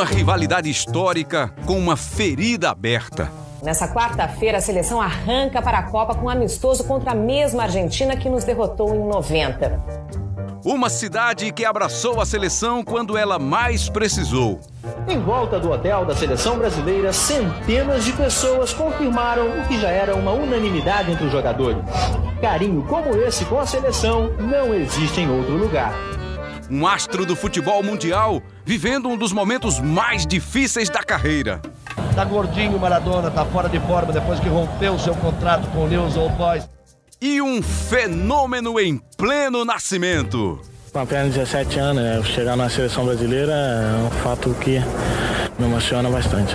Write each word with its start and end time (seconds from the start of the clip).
Uma 0.00 0.06
rivalidade 0.06 0.70
histórica 0.70 1.52
com 1.66 1.78
uma 1.78 1.94
ferida 1.94 2.70
aberta. 2.70 3.30
Nessa 3.62 3.86
quarta-feira, 3.86 4.56
a 4.56 4.60
seleção 4.62 4.98
arranca 4.98 5.60
para 5.60 5.76
a 5.76 5.82
Copa 5.82 6.14
com 6.14 6.24
um 6.24 6.30
amistoso 6.30 6.84
contra 6.84 7.10
a 7.10 7.14
mesma 7.14 7.64
Argentina 7.64 8.16
que 8.16 8.26
nos 8.26 8.42
derrotou 8.42 8.94
em 8.94 9.06
90. 9.06 9.78
Uma 10.64 10.88
cidade 10.88 11.52
que 11.52 11.66
abraçou 11.66 12.18
a 12.18 12.24
seleção 12.24 12.82
quando 12.82 13.14
ela 13.14 13.38
mais 13.38 13.90
precisou. 13.90 14.58
Em 15.06 15.20
volta 15.20 15.60
do 15.60 15.70
hotel 15.70 16.06
da 16.06 16.16
seleção 16.16 16.56
brasileira, 16.56 17.12
centenas 17.12 18.02
de 18.02 18.14
pessoas 18.14 18.72
confirmaram 18.72 19.60
o 19.60 19.68
que 19.68 19.78
já 19.78 19.90
era 19.90 20.16
uma 20.16 20.32
unanimidade 20.32 21.12
entre 21.12 21.26
os 21.26 21.32
jogadores. 21.32 21.84
Carinho 22.40 22.86
como 22.88 23.14
esse 23.16 23.44
com 23.44 23.60
a 23.60 23.66
seleção 23.66 24.30
não 24.38 24.74
existe 24.74 25.20
em 25.20 25.30
outro 25.30 25.58
lugar. 25.58 25.92
Um 26.70 26.86
astro 26.86 27.26
do 27.26 27.34
futebol 27.34 27.82
mundial 27.82 28.40
vivendo 28.64 29.08
um 29.08 29.16
dos 29.16 29.32
momentos 29.32 29.80
mais 29.80 30.24
difíceis 30.24 30.88
da 30.88 31.02
carreira. 31.02 31.60
Tá 32.14 32.24
gordinho 32.24 32.78
Maradona, 32.78 33.28
tá 33.28 33.44
fora 33.44 33.68
de 33.68 33.80
forma 33.80 34.12
depois 34.12 34.38
que 34.38 34.48
rompeu 34.48 34.96
seu 34.96 35.14
contrato 35.16 35.66
com 35.70 35.84
o 35.84 35.88
News 35.88 36.16
Old 36.16 36.36
Boys. 36.36 36.68
E 37.20 37.42
um 37.42 37.60
fenômeno 37.60 38.78
em 38.78 38.98
pleno 39.16 39.64
nascimento. 39.64 40.60
Com 40.92 41.00
apenas 41.00 41.34
17 41.34 41.78
anos, 41.78 42.02
né? 42.02 42.22
chegar 42.22 42.56
na 42.56 42.70
seleção 42.70 43.04
brasileira 43.04 43.52
é 43.52 44.06
um 44.06 44.10
fato 44.22 44.54
que 44.60 44.78
me 45.58 45.66
emociona 45.66 46.08
bastante. 46.08 46.54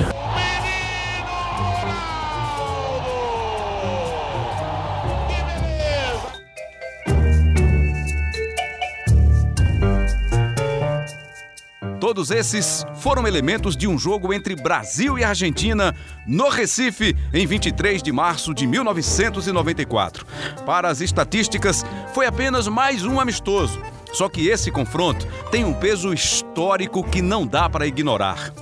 Todos 12.16 12.32
esses 12.32 12.86
foram 12.96 13.28
elementos 13.28 13.76
de 13.76 13.90
um 13.90 14.00
jogo 14.00 14.34
entre 14.34 14.56
Brasil 14.56 15.20
e 15.20 15.24
Argentina 15.26 15.94
no 16.26 16.48
Recife 16.48 17.14
em 17.34 17.46
23 17.46 18.02
de 18.02 18.10
março 18.10 18.54
de 18.54 18.66
1994. 18.66 20.26
Para 20.66 20.88
as 20.88 21.02
estatísticas, 21.02 21.84
foi 22.14 22.26
apenas 22.26 22.70
mais 22.70 23.04
um 23.04 23.20
amistoso. 23.20 23.82
Só 24.14 24.30
que 24.30 24.48
esse 24.48 24.72
confronto 24.72 25.28
tem 25.52 25.66
um 25.66 25.74
peso 25.74 26.14
histórico 26.14 27.04
que 27.04 27.22
não 27.22 27.46
dá 27.46 27.70
para 27.70 27.86
ignorar. 27.86 28.54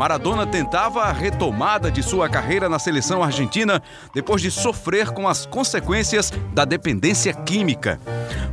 Maradona 0.00 0.46
tentava 0.46 1.02
a 1.02 1.12
retomada 1.12 1.90
de 1.90 2.02
sua 2.02 2.26
carreira 2.26 2.70
na 2.70 2.78
seleção 2.78 3.22
argentina 3.22 3.82
depois 4.14 4.40
de 4.40 4.50
sofrer 4.50 5.10
com 5.10 5.28
as 5.28 5.44
consequências 5.44 6.32
da 6.54 6.64
dependência 6.64 7.34
química. 7.34 8.00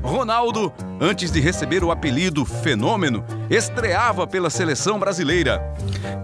Ronaldo, 0.03 0.73
antes 0.99 1.31
de 1.31 1.39
receber 1.39 1.85
o 1.85 1.89
apelido 1.89 2.43
Fenômeno, 2.43 3.23
estreava 3.49 4.27
pela 4.27 4.49
seleção 4.49 4.99
brasileira. 4.99 5.73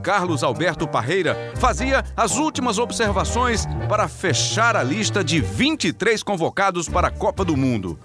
Carlos 0.04 0.44
Alberto 0.44 0.86
Parreira 0.86 1.54
fazia 1.56 2.04
as 2.18 2.36
últimas 2.36 2.78
observações 2.78 3.66
para 3.88 4.10
fechar 4.10 4.76
a 4.76 4.84
lista 4.84 5.24
de 5.24 5.40
23 5.40 6.22
convocados 6.22 6.90
para 6.90 7.08
a 7.08 7.12
Copa 7.12 7.46
do 7.46 7.56
Mundo. 7.56 7.98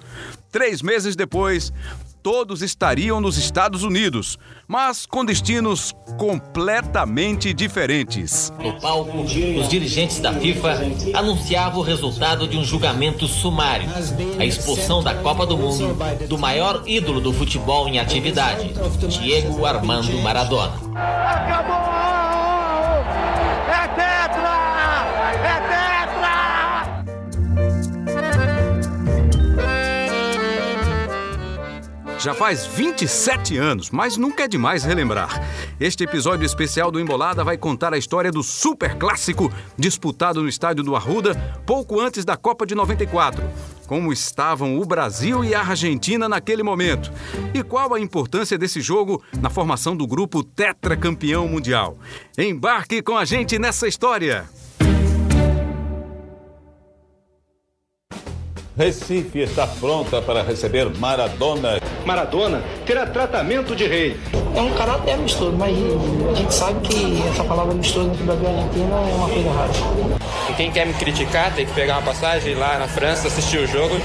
Três 0.52 0.80
meses 0.80 1.16
depois, 1.16 1.72
todos 2.30 2.60
estariam 2.60 3.22
nos 3.22 3.38
Estados 3.38 3.82
Unidos, 3.82 4.36
mas 4.66 5.06
com 5.06 5.24
destinos 5.24 5.94
completamente 6.18 7.54
diferentes. 7.54 8.52
No 8.62 8.78
palco, 8.78 9.22
os 9.22 9.66
dirigentes 9.66 10.20
da 10.20 10.34
FIFA 10.34 10.78
anunciavam 11.14 11.80
o 11.80 11.82
resultado 11.82 12.46
de 12.46 12.58
um 12.58 12.62
julgamento 12.62 13.26
sumário: 13.26 13.88
a 14.38 14.44
expulsão 14.44 15.02
da 15.02 15.14
Copa 15.14 15.46
do 15.46 15.56
Mundo 15.56 15.96
do 16.28 16.36
maior 16.36 16.82
ídolo 16.86 17.18
do 17.18 17.32
futebol 17.32 17.88
em 17.88 17.98
atividade, 17.98 18.74
Diego 19.08 19.64
Armando 19.64 20.12
Maradona. 20.18 20.74
Acabou! 20.94 21.76
É 23.72 23.88
tetra! 23.88 24.52
É 25.32 25.60
tetra! 25.60 25.97
Já 32.18 32.34
faz 32.34 32.66
27 32.66 33.56
anos, 33.56 33.90
mas 33.90 34.16
nunca 34.16 34.42
é 34.42 34.48
demais 34.48 34.82
relembrar. 34.82 35.40
Este 35.78 36.02
episódio 36.02 36.44
especial 36.44 36.90
do 36.90 36.98
Embolada 36.98 37.44
vai 37.44 37.56
contar 37.56 37.94
a 37.94 37.98
história 37.98 38.32
do 38.32 38.42
super 38.42 38.96
clássico 38.96 39.52
disputado 39.76 40.42
no 40.42 40.48
estádio 40.48 40.82
do 40.82 40.96
Arruda 40.96 41.36
pouco 41.64 42.00
antes 42.00 42.24
da 42.24 42.36
Copa 42.36 42.66
de 42.66 42.74
94. 42.74 43.40
Como 43.86 44.12
estavam 44.12 44.80
o 44.80 44.84
Brasil 44.84 45.44
e 45.44 45.54
a 45.54 45.60
Argentina 45.60 46.28
naquele 46.28 46.64
momento 46.64 47.12
e 47.54 47.62
qual 47.62 47.94
a 47.94 48.00
importância 48.00 48.58
desse 48.58 48.80
jogo 48.80 49.22
na 49.40 49.48
formação 49.48 49.96
do 49.96 50.06
grupo 50.06 50.42
tetracampeão 50.42 51.46
mundial. 51.46 51.96
Embarque 52.36 53.00
com 53.00 53.16
a 53.16 53.24
gente 53.24 53.60
nessa 53.60 53.86
história. 53.86 54.44
Recife 58.78 59.40
está 59.40 59.66
pronta 59.66 60.22
para 60.22 60.40
receber 60.40 60.88
Maradona. 60.98 61.80
Maradona 62.06 62.62
terá 62.86 63.04
tratamento 63.06 63.74
de 63.74 63.88
rei. 63.88 64.20
É 64.54 64.60
um 64.60 64.72
caráter 64.74 65.14
amistoso, 65.14 65.56
mas 65.58 65.76
a 66.30 66.34
gente 66.34 66.54
sabe 66.54 66.88
que 66.88 67.20
essa 67.28 67.42
palavra 67.42 67.72
amistoso 67.72 68.08
entre 68.10 68.22
Brasil 68.22 68.44
e 68.44 68.46
Argentina 68.46 68.94
é 68.94 69.14
uma 69.14 69.28
coisa 69.28 69.50
rara. 69.50 69.72
E 70.48 70.52
quem 70.52 70.70
quer 70.70 70.86
me 70.86 70.94
criticar 70.94 71.52
tem 71.56 71.66
que 71.66 71.72
pegar 71.72 71.94
uma 71.94 72.02
passagem 72.02 72.54
lá 72.54 72.78
na 72.78 72.86
França, 72.86 73.26
assistir 73.26 73.58
o 73.58 73.66
jogo. 73.66 73.96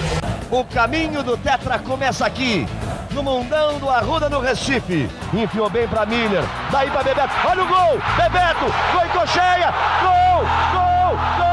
O 0.50 0.64
caminho 0.66 1.22
do 1.22 1.38
Tetra 1.38 1.78
começa 1.78 2.26
aqui, 2.26 2.66
no 3.12 3.22
mundão 3.22 3.78
do 3.78 3.88
Arruda 3.88 4.28
no 4.28 4.40
Recife. 4.40 5.08
Enfiou 5.32 5.70
bem 5.70 5.88
para 5.88 6.04
Miller, 6.08 6.44
daí 6.72 6.90
para 6.90 7.04
Bebeto. 7.04 7.34
Olha 7.48 7.64
o 7.64 7.68
gol! 7.68 8.02
Bebeto, 8.18 8.66
gol 8.92 9.06
em 9.06 9.10
cocheia! 9.10 9.72
Gol! 10.02 10.40
Gol! 10.74 11.10
Gol! 11.12 11.46
Gol! 11.46 11.53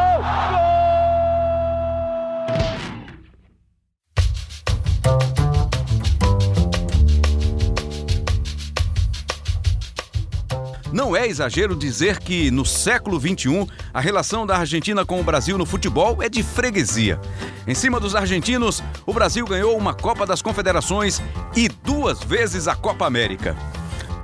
Não 10.93 11.15
é 11.15 11.27
exagero 11.27 11.77
dizer 11.77 12.19
que, 12.19 12.51
no 12.51 12.65
século 12.67 13.21
XXI, 13.21 13.67
a 13.95 14.01
relação 14.01 14.45
da 14.45 14.57
Argentina 14.57 15.05
com 15.05 15.21
o 15.21 15.25
Brasil 15.25 15.57
no 15.57 15.65
futebol 15.65 16.21
é 16.21 16.29
de 16.29 16.43
freguesia. 16.43 17.21
Em 17.67 17.75
cima 17.75 18.01
dos 18.01 18.17
argentinos, 18.17 18.83
o 19.07 19.13
Brasil 19.13 19.47
ganhou 19.47 19.77
uma 19.77 19.95
Copa 19.95 20.27
das 20.27 20.43
Confederações 20.43 21.23
e 21.55 21.69
duas 21.69 22.25
vezes 22.25 22.67
a 22.67 22.75
Copa 22.75 23.07
América. 23.07 23.57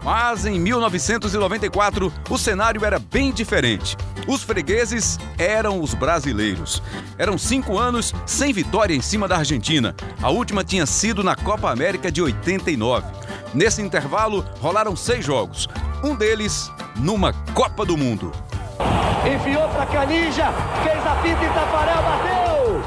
Mas 0.02 0.44
em 0.44 0.58
1994, 0.58 2.12
o 2.28 2.38
cenário 2.38 2.84
era 2.84 2.98
bem 2.98 3.32
diferente. 3.32 3.96
Os 4.26 4.42
fregueses 4.42 5.18
eram 5.38 5.80
os 5.80 5.94
brasileiros. 5.94 6.82
Eram 7.16 7.38
cinco 7.38 7.78
anos 7.78 8.12
sem 8.24 8.52
vitória 8.52 8.94
em 8.94 9.02
cima 9.02 9.28
da 9.28 9.36
Argentina. 9.36 9.94
A 10.20 10.30
última 10.30 10.64
tinha 10.64 10.86
sido 10.86 11.22
na 11.22 11.36
Copa 11.36 11.70
América 11.70 12.10
de 12.10 12.22
89. 12.22 13.06
Nesse 13.54 13.82
intervalo, 13.82 14.44
rolaram 14.60 14.94
seis 14.94 15.24
jogos. 15.24 15.68
Um 16.02 16.14
deles 16.14 16.70
numa 16.96 17.32
Copa 17.54 17.84
do 17.84 17.96
Mundo. 17.96 18.32
Enfiou 19.26 19.68
para 19.68 19.86
Canija, 19.86 20.52
fez 20.82 21.06
a 21.06 21.14
pinta 21.22 21.44
e 21.44 21.48
Tafarel, 21.48 22.02
bateu! 22.02 22.82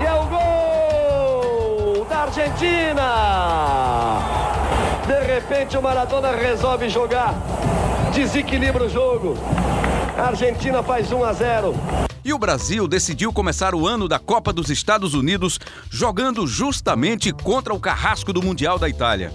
E 0.00 0.04
é 0.04 0.12
o 0.14 0.26
gol 1.96 2.04
da 2.06 2.22
Argentina! 2.22 3.04
De 5.06 5.20
repente 5.32 5.76
o 5.76 5.82
Maradona 5.82 6.32
resolve 6.32 6.88
jogar, 6.88 7.34
desequilibra 8.12 8.84
o 8.84 8.88
jogo. 8.88 9.38
A 10.18 10.28
Argentina 10.28 10.82
faz 10.82 11.12
1 11.12 11.24
a 11.24 11.32
0. 11.32 11.74
E 12.24 12.32
o 12.32 12.38
Brasil 12.38 12.88
decidiu 12.88 13.32
começar 13.32 13.74
o 13.74 13.86
ano 13.86 14.08
da 14.08 14.18
Copa 14.18 14.52
dos 14.52 14.70
Estados 14.70 15.14
Unidos 15.14 15.60
jogando 15.90 16.46
justamente 16.46 17.32
contra 17.32 17.74
o 17.74 17.80
carrasco 17.80 18.32
do 18.32 18.42
Mundial 18.42 18.78
da 18.78 18.88
Itália. 18.88 19.32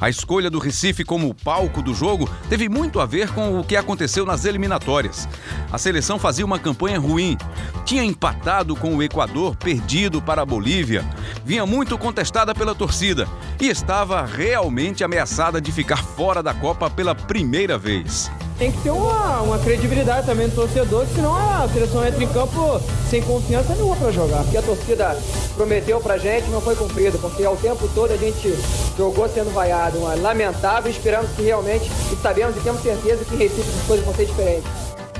A 0.00 0.10
escolha 0.10 0.50
do 0.50 0.58
Recife 0.58 1.04
como 1.04 1.34
palco 1.34 1.80
do 1.80 1.94
jogo 1.94 2.28
teve 2.50 2.68
muito 2.68 3.00
a 3.00 3.06
ver 3.06 3.30
com 3.32 3.58
o 3.58 3.64
que 3.64 3.76
aconteceu 3.76 4.26
nas 4.26 4.44
eliminatórias. 4.44 5.26
A 5.72 5.78
seleção 5.78 6.18
fazia 6.18 6.44
uma 6.44 6.58
campanha 6.58 6.98
ruim, 6.98 7.36
tinha 7.84 8.04
empatado 8.04 8.76
com 8.76 8.94
o 8.94 9.02
Equador, 9.02 9.56
perdido 9.56 10.20
para 10.20 10.42
a 10.42 10.46
Bolívia, 10.46 11.04
vinha 11.44 11.64
muito 11.64 11.96
contestada 11.96 12.54
pela 12.54 12.74
torcida 12.74 13.26
e 13.60 13.68
estava 13.68 14.24
realmente 14.26 15.02
ameaçada 15.02 15.60
de 15.60 15.72
ficar 15.72 16.02
fora 16.02 16.42
da 16.42 16.52
Copa 16.52 16.90
pela 16.90 17.14
primeira 17.14 17.78
vez. 17.78 18.30
Tem 18.58 18.72
que 18.72 18.80
ter 18.80 18.90
uma, 18.90 19.42
uma 19.42 19.58
credibilidade 19.58 20.26
também 20.26 20.48
do 20.48 20.54
torcedor, 20.54 21.06
senão 21.14 21.36
a 21.36 21.68
seleção 21.68 22.06
entra 22.06 22.24
em 22.24 22.28
campo 22.28 22.80
sem 23.10 23.20
confiança 23.20 23.74
nenhuma 23.74 23.94
para 23.96 24.10
jogar. 24.10 24.42
O 24.42 24.50
que 24.50 24.56
a 24.56 24.62
torcida 24.62 25.22
prometeu 25.54 26.00
pra 26.00 26.16
gente 26.16 26.48
não 26.48 26.62
foi 26.62 26.74
cumprido, 26.74 27.18
porque 27.18 27.44
ao 27.44 27.54
tempo 27.56 27.86
todo 27.94 28.12
a 28.12 28.16
gente 28.16 28.54
jogou 28.96 29.28
sendo 29.28 29.52
vaiado. 29.52 29.98
Uma 29.98 30.14
lamentável, 30.14 30.90
esperamos 30.90 31.30
que 31.32 31.42
realmente, 31.42 31.90
e 32.10 32.16
sabemos 32.16 32.56
e 32.56 32.60
temos 32.60 32.80
certeza 32.80 33.26
que 33.26 33.36
Recife 33.36 33.60
as 33.60 33.86
coisas 33.86 34.06
vão 34.06 34.14
ser 34.14 34.24
diferentes. 34.24 34.70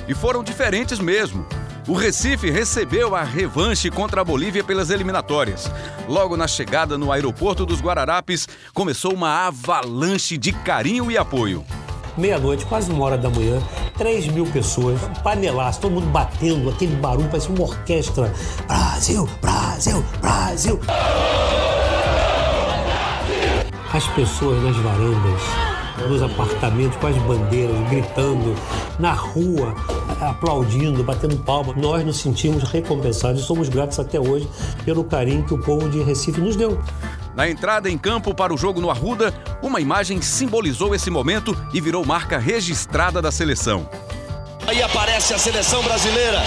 E 0.08 0.14
foram 0.14 0.42
diferentes 0.42 0.98
mesmo. 0.98 1.44
O 1.86 1.92
Recife 1.92 2.50
recebeu 2.50 3.14
a 3.14 3.22
revanche 3.22 3.90
contra 3.90 4.22
a 4.22 4.24
Bolívia 4.24 4.64
pelas 4.64 4.88
eliminatórias. 4.88 5.70
Logo 6.08 6.38
na 6.38 6.48
chegada 6.48 6.96
no 6.96 7.12
aeroporto 7.12 7.66
dos 7.66 7.82
Guararapes, 7.82 8.48
começou 8.72 9.12
uma 9.12 9.46
avalanche 9.46 10.38
de 10.38 10.52
carinho 10.52 11.10
e 11.10 11.18
apoio. 11.18 11.64
Meia-noite, 12.16 12.64
quase 12.66 12.90
uma 12.90 13.04
hora 13.04 13.18
da 13.18 13.30
manhã, 13.30 13.60
3 13.96 14.28
mil 14.28 14.46
pessoas, 14.46 15.00
panelaço, 15.22 15.80
todo 15.80 15.92
mundo 15.92 16.06
batendo, 16.06 16.70
aquele 16.70 16.96
barulho, 16.96 17.28
parece 17.28 17.48
uma 17.48 17.62
orquestra. 17.62 18.32
Brasil, 18.66 19.28
Brasil, 19.40 20.04
Brasil. 20.20 20.80
As 23.92 24.06
pessoas 24.08 24.62
nas 24.62 24.76
varandas, 24.76 25.42
nos 26.08 26.22
apartamentos, 26.22 26.96
com 26.98 27.06
as 27.06 27.16
bandeiras, 27.16 27.88
gritando, 27.88 28.54
na 28.98 29.12
rua, 29.12 29.74
aplaudindo, 30.28 31.02
batendo 31.02 31.36
palma. 31.38 31.74
Nós 31.76 32.04
nos 32.04 32.18
sentimos 32.18 32.62
recompensados 32.64 33.42
e 33.42 33.44
somos 33.44 33.68
gratos 33.68 33.98
até 33.98 34.18
hoje 34.18 34.48
pelo 34.84 35.04
carinho 35.04 35.44
que 35.44 35.54
o 35.54 35.58
povo 35.58 35.88
de 35.88 36.02
Recife 36.02 36.40
nos 36.40 36.56
deu. 36.56 36.80
Na 37.34 37.48
entrada 37.48 37.90
em 37.90 37.98
campo 37.98 38.34
para 38.34 38.54
o 38.54 38.56
jogo 38.56 38.80
no 38.80 38.90
Arruda, 38.90 39.32
uma 39.62 39.80
imagem 39.80 40.22
simbolizou 40.22 40.94
esse 40.94 41.10
momento 41.10 41.56
e 41.72 41.80
virou 41.80 42.04
marca 42.04 42.38
registrada 42.38 43.20
da 43.20 43.30
seleção. 43.30 43.88
Aí 44.66 44.82
aparece 44.82 45.32
a 45.32 45.38
seleção 45.38 45.82
brasileira. 45.82 46.42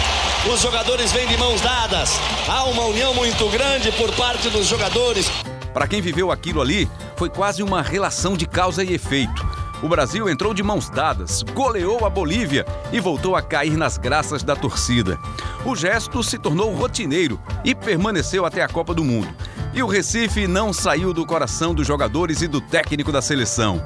Os 0.51 0.59
jogadores 0.61 1.11
vêm 1.11 1.27
de 1.27 1.37
mãos 1.37 1.61
dadas. 1.61 2.19
Há 2.49 2.65
uma 2.65 2.85
união 2.85 3.13
muito 3.13 3.47
grande 3.49 3.91
por 3.93 4.11
parte 4.13 4.49
dos 4.49 4.67
jogadores. 4.67 5.29
Para 5.73 5.87
quem 5.87 6.01
viveu 6.01 6.31
aquilo 6.31 6.59
ali, 6.59 6.89
foi 7.15 7.29
quase 7.29 7.61
uma 7.61 7.81
relação 7.81 8.35
de 8.35 8.45
causa 8.45 8.83
e 8.83 8.93
efeito. 8.93 9.47
O 9.81 9.87
Brasil 9.87 10.29
entrou 10.29 10.53
de 10.53 10.61
mãos 10.61 10.89
dadas, 10.89 11.41
goleou 11.53 12.05
a 12.05 12.09
Bolívia 12.09 12.65
e 12.91 12.99
voltou 12.99 13.35
a 13.35 13.41
cair 13.41 13.77
nas 13.77 13.97
graças 13.97 14.43
da 14.43 14.55
torcida. 14.55 15.17
O 15.65 15.73
gesto 15.73 16.21
se 16.21 16.37
tornou 16.37 16.73
rotineiro 16.73 17.39
e 17.63 17.73
permaneceu 17.73 18.45
até 18.45 18.61
a 18.61 18.67
Copa 18.67 18.93
do 18.93 19.05
Mundo. 19.05 19.29
E 19.73 19.81
o 19.81 19.87
Recife 19.87 20.47
não 20.47 20.73
saiu 20.73 21.13
do 21.13 21.25
coração 21.25 21.73
dos 21.73 21.87
jogadores 21.87 22.41
e 22.41 22.47
do 22.47 22.59
técnico 22.59 23.11
da 23.11 23.21
seleção. 23.21 23.81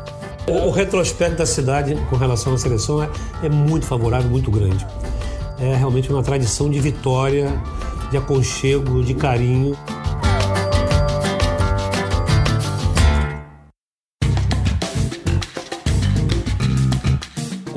O, 0.48 0.72
retrospecto 0.72 1.38
da 1.38 1.46
cidade 1.46 1.96
com 2.10 2.16
relação 2.16 2.54
à 2.54 2.58
seleção 2.58 3.02
é, 3.02 3.10
é 3.44 3.50
muito 3.50 3.86
favorável, 3.86 4.30
muito 4.30 4.50
grande. 4.50 4.86
É 5.60 5.76
realmente 5.76 6.12
uma 6.12 6.24
tradição 6.24 6.70
de 6.70 6.80
vitória, 6.80 7.54
de 8.10 8.18
aconchego, 8.18 9.04
de 9.04 9.14
carinho. 9.14 9.78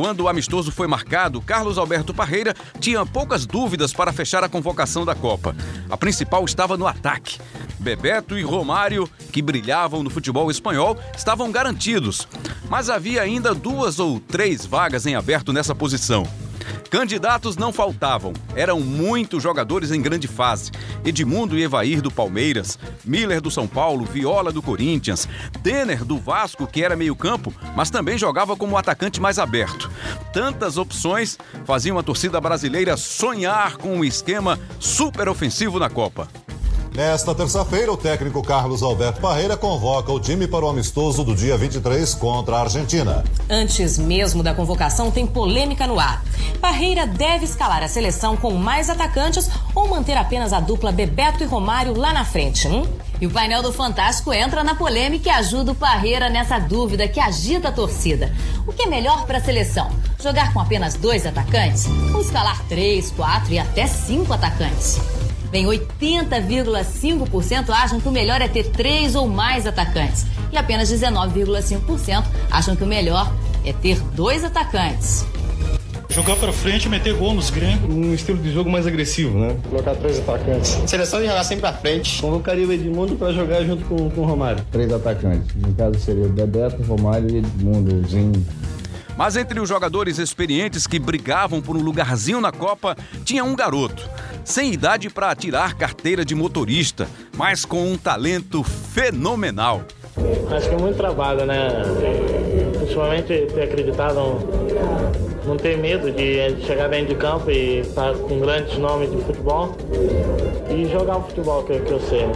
Quando 0.07 0.21
o 0.21 0.29
amistoso 0.29 0.71
foi 0.71 0.87
marcado, 0.87 1.41
Carlos 1.41 1.79
Alberto 1.79 2.15
Parreira 2.15 2.55
tinha 2.79 3.05
poucas 3.05 3.45
dúvidas 3.45 3.93
para 3.93 4.13
fechar 4.13 4.45
a 4.45 4.49
convocação 4.49 5.05
da 5.05 5.17
Copa. 5.17 5.53
A 5.91 5.97
principal 5.97 6.45
estava 6.45 6.77
no 6.77 6.87
ataque. 6.87 7.41
Bebeto 7.81 8.39
e 8.39 8.43
Romário, 8.45 9.11
que 9.33 9.43
brilhavam 9.43 10.05
no 10.05 10.11
futebol 10.11 10.49
espanhol, 10.49 10.97
estavam 11.17 11.51
garantidos. 11.51 12.29
Mas 12.69 12.89
havia 12.89 13.21
ainda 13.21 13.53
duas 13.53 13.99
ou 13.99 14.21
três 14.21 14.65
vagas 14.65 15.07
em 15.07 15.17
aberto 15.17 15.53
nessa 15.53 15.75
posição. 15.75 16.23
Candidatos 16.97 17.59
não 17.59 17.75
faltavam, 17.75 18.33
eram 18.55 18.81
muitos 18.81 19.43
jogadores 19.43 19.91
em 19.91 20.01
grande 20.01 20.27
fase. 20.27 20.71
Edmundo 21.05 21.59
e 21.59 21.63
Evair 21.63 22.01
do 22.01 22.11
Palmeiras, 22.11 22.79
Miller 23.05 23.39
do 23.39 23.51
São 23.51 23.69
Paulo, 23.69 24.07
Viola 24.07 24.51
do 24.51 24.63
Corinthians, 24.63 25.29
Denner 25.61 26.03
do 26.07 26.17
Vasco, 26.17 26.67
que 26.67 26.83
era 26.83 26.97
meio-campo, 26.97 27.53
mas 27.77 27.91
também 27.91 28.17
jogava 28.17 28.57
como 28.57 28.79
atacante 28.79 29.21
mais 29.21 29.39
aberto. 29.39 29.91
Tantas 30.33 30.79
opções 30.79 31.37
faziam 31.67 31.99
a 31.99 32.03
torcida 32.03 32.41
brasileira 32.41 32.97
sonhar 32.97 33.77
com 33.77 33.99
um 33.99 34.03
esquema 34.03 34.59
super 34.81 35.29
ofensivo 35.29 35.79
na 35.79 35.91
Copa. 35.91 36.27
Nesta 36.97 37.35
terça-feira, 37.35 37.93
o 37.93 37.97
técnico 37.97 38.43
Carlos 38.43 38.83
Alberto 38.83 39.21
Parreira 39.21 39.55
convoca 39.55 40.11
o 40.11 40.19
time 40.19 40.49
para 40.49 40.65
o 40.65 40.69
amistoso 40.71 41.23
do 41.23 41.35
dia 41.35 41.55
23 41.55 42.15
contra 42.15 42.57
a 42.57 42.61
Argentina. 42.63 43.23
Antes 43.51 43.99
mesmo 43.99 44.43
da 44.43 44.55
convocação, 44.55 45.11
tem 45.11 45.27
polêmica 45.27 45.87
no 45.87 46.01
ar. 46.01 46.25
Parreira 46.59 47.07
deve 47.07 47.45
escalar 47.45 47.83
a 47.83 47.89
seleção 47.89 48.35
com 48.35 48.55
mais 48.55 48.89
atacantes 48.89 49.51
ou 49.75 49.87
manter 49.89 50.17
apenas 50.17 50.55
a 50.55 50.61
dupla 50.61 50.91
Bebeto 50.91 51.45
e 51.45 51.47
Romário 51.47 51.95
lá 51.95 52.15
na 52.15 52.25
frente. 52.25 52.67
Hum? 52.67 52.87
E 53.21 53.27
o 53.27 53.31
painel 53.31 53.63
do 53.63 53.75
Fantástico 53.75 54.33
entra 54.33 54.65
na 54.65 54.75
polêmica 54.75 55.29
e 55.29 55.33
ajuda 55.33 55.73
o 55.73 55.75
Parreira 55.75 56.31
nessa 56.31 56.59
dúvida 56.59 57.07
que 57.07 57.21
agita 57.21 57.69
a 57.69 57.73
torcida. 57.73 58.33
O 58.67 58.73
que 58.73 58.85
é 58.85 58.87
melhor 58.87 59.27
para 59.27 59.37
a 59.37 59.45
seleção? 59.45 59.91
Jogar 60.19 60.51
com 60.55 60.61
apenas 60.61 60.95
dois 60.95 61.27
atacantes? 61.27 61.85
Ou 62.15 62.23
escalar 62.23 62.65
três, 62.71 63.11
quatro 63.11 63.53
e 63.53 63.59
até 63.59 63.87
cinco 63.87 64.33
atacantes? 64.33 64.99
Bem, 65.57 65.65
80,5% 65.65 67.71
acham 67.71 67.99
que 67.99 68.07
o 68.07 68.13
melhor 68.13 68.43
é 68.43 68.49
ter 68.49 68.65
três 68.65 69.15
ou 69.15 69.27
mais 69.27 69.67
atacantes. 69.67 70.27
E 70.53 70.59
apenas 70.59 70.93
19,5% 70.93 72.25
acham 72.51 72.77
que 72.77 72.85
o 72.85 72.87
melhor 72.87 73.33
é 73.65 73.73
ter 73.73 73.99
dois 74.15 74.45
atacantes. 74.45 75.25
Jogar 76.11 76.37
para 76.37 76.53
frente, 76.53 76.91
meter 76.91 77.15
gol 77.15 77.33
nos 77.33 77.49
gringos. 77.49 77.89
Um 77.89 78.13
estilo 78.13 78.39
de 78.39 78.53
jogo 78.53 78.69
mais 78.69 78.87
agressivo, 78.87 79.39
né? 79.39 79.57
Colocar 79.71 79.95
três 79.95 80.19
atacantes. 80.19 80.79
Seleção 80.87 81.21
de 81.21 81.27
jogar 81.27 81.45
sempre 81.45 81.63
para 81.63 81.73
frente. 81.73 82.21
Convocaria 82.21 82.67
o 82.67 82.73
Edmundo 82.75 83.17
para 83.17 83.33
jogar 83.33 83.65
junto 83.65 83.83
com, 83.87 84.11
com 84.11 84.21
o 84.21 84.27
Romário. 84.27 84.63
Três 84.71 84.93
atacantes. 84.93 85.55
No 85.55 85.73
caso 85.73 85.99
seria 85.99 86.29
Bebeto, 86.29 86.83
Romário 86.83 87.31
e 87.31 87.39
Edmundo, 87.39 88.07
Zinho. 88.07 88.45
Mas 89.17 89.37
entre 89.37 89.59
os 89.59 89.69
jogadores 89.69 90.19
experientes 90.19 90.87
que 90.87 90.99
brigavam 90.99 91.63
por 91.63 91.77
um 91.77 91.81
lugarzinho 91.81 92.41
na 92.41 92.53
Copa, 92.53 92.97
tinha 93.25 93.43
um 93.45 93.57
garoto 93.57 94.09
sem 94.45 94.73
idade 94.73 95.11
para 95.11 95.35
tirar 95.35 95.75
carteira 95.75 96.25
de 96.25 96.35
motorista, 96.35 97.09
mas 97.37 97.65
com 97.65 97.93
um 97.93 97.99
talento 97.99 98.63
fenomenal. 98.63 99.83
Acho 100.51 100.69
que 100.69 100.75
é 100.75 100.79
muito 100.79 100.97
trabalho, 100.97 101.45
né? 101.45 101.69
Principalmente 102.79 103.27
ter 103.27 103.63
acreditado, 103.63 104.15
não 105.45 105.57
ter 105.57 105.77
medo 105.77 106.13
de 106.13 106.65
chegar 106.65 106.89
dentro 106.89 107.09
de 107.09 107.15
campo 107.17 107.51
e 107.51 107.81
estar 107.81 108.15
com 108.15 108.39
grandes 108.39 108.79
nomes 108.79 109.11
de 109.11 109.19
futebol 109.25 109.77
e 110.71 110.89
jogar 110.91 111.19
o 111.19 111.23
futebol 111.25 111.65
que, 111.65 111.81
que 111.81 111.91
eu 111.91 112.01
sei. 112.01 112.31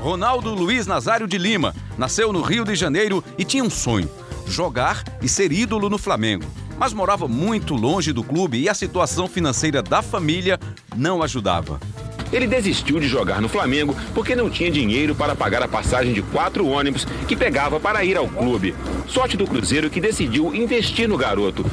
Ronaldo 0.00 0.54
Luiz 0.54 0.86
Nazário 0.86 1.26
de 1.26 1.38
Lima 1.38 1.74
nasceu 1.98 2.32
no 2.32 2.42
Rio 2.42 2.64
de 2.64 2.74
Janeiro 2.74 3.24
e 3.36 3.44
tinha 3.44 3.64
um 3.64 3.70
sonho: 3.70 4.08
jogar 4.46 5.04
e 5.22 5.28
ser 5.28 5.52
ídolo 5.52 5.88
no 5.88 5.98
Flamengo 5.98 6.44
mas 6.78 6.92
morava 6.92 7.28
muito 7.28 7.74
longe 7.74 8.12
do 8.12 8.22
clube 8.22 8.58
e 8.58 8.68
a 8.68 8.74
situação 8.74 9.28
financeira 9.28 9.82
da 9.82 10.02
família 10.02 10.58
não 10.96 11.22
ajudava. 11.22 11.80
Ele 12.32 12.46
desistiu 12.46 12.98
de 12.98 13.06
jogar 13.06 13.40
no 13.40 13.48
Flamengo 13.48 13.94
porque 14.12 14.34
não 14.34 14.50
tinha 14.50 14.70
dinheiro 14.70 15.14
para 15.14 15.36
pagar 15.36 15.62
a 15.62 15.68
passagem 15.68 16.12
de 16.12 16.22
quatro 16.22 16.66
ônibus 16.66 17.04
que 17.28 17.36
pegava 17.36 17.78
para 17.78 18.04
ir 18.04 18.16
ao 18.16 18.28
clube. 18.28 18.74
Sorte 19.06 19.36
do 19.36 19.46
Cruzeiro 19.46 19.88
que 19.88 20.00
decidiu 20.00 20.54
investir 20.54 21.08
no 21.08 21.16
garoto. 21.16 21.64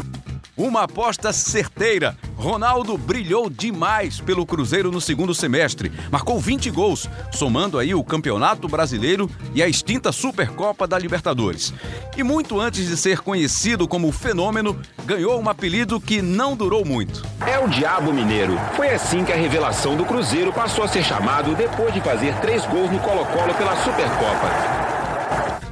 Uma 0.56 0.84
aposta 0.84 1.34
certeira. 1.34 2.16
Ronaldo 2.42 2.98
brilhou 2.98 3.52
demais 3.52 4.20
pelo 4.20 4.48
Cruzeiro 4.48 4.92
no 4.92 5.00
segundo 5.00 5.32
semestre. 5.32 5.92
Marcou 6.10 6.40
20 6.40 6.72
gols, 6.72 7.08
somando 7.32 7.78
aí 7.78 7.94
o 7.94 8.04
Campeonato 8.04 8.68
Brasileiro 8.68 9.30
e 9.54 9.62
a 9.62 9.68
extinta 9.68 10.12
Supercopa 10.12 10.88
da 10.88 10.98
Libertadores. 10.98 11.72
E 12.18 12.24
muito 12.24 12.60
antes 12.60 12.88
de 12.88 12.98
ser 12.98 13.20
conhecido 13.20 13.88
como 13.88 14.12
fenômeno, 14.12 14.76
ganhou 15.06 15.40
um 15.40 15.48
apelido 15.48 16.02
que 16.02 16.20
não 16.20 16.56
durou 16.56 16.84
muito. 16.84 17.24
É 17.46 17.60
o 17.60 17.68
Diabo 17.68 18.12
Mineiro. 18.12 18.60
Foi 18.76 18.90
assim 18.90 19.24
que 19.24 19.32
a 19.32 19.38
revelação 19.38 19.96
do 19.96 20.04
Cruzeiro 20.04 20.52
passou 20.52 20.84
a 20.84 20.88
ser 20.88 21.04
chamado 21.04 21.54
depois 21.54 21.94
de 21.94 22.02
fazer 22.02 22.34
três 22.42 22.66
gols 22.66 22.90
no 22.90 23.00
Colo-Colo 23.02 23.54
pela 23.54 23.76
Supercopa. 23.84 24.81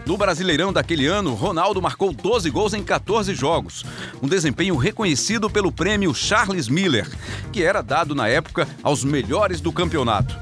No 0.10 0.18
Brasileirão 0.18 0.74
daquele 0.74 1.06
ano, 1.06 1.36
Ronaldo 1.36 1.80
marcou 1.80 2.12
12 2.12 2.50
gols 2.50 2.74
em 2.74 2.84
14 2.84 3.36
jogos. 3.36 3.86
Um 4.24 4.28
desempenho 4.28 4.76
reconhecido 4.76 5.48
pelo 5.52 5.72
prêmio 5.72 6.16
Charles 6.16 6.68
Miller, 6.68 7.08
que 7.54 7.62
era 7.62 7.84
dado 7.84 8.16
na 8.16 8.28
época 8.28 8.68
aos 8.82 9.04
melhores 9.04 9.62
do 9.62 9.72
campeonato. 9.72 10.36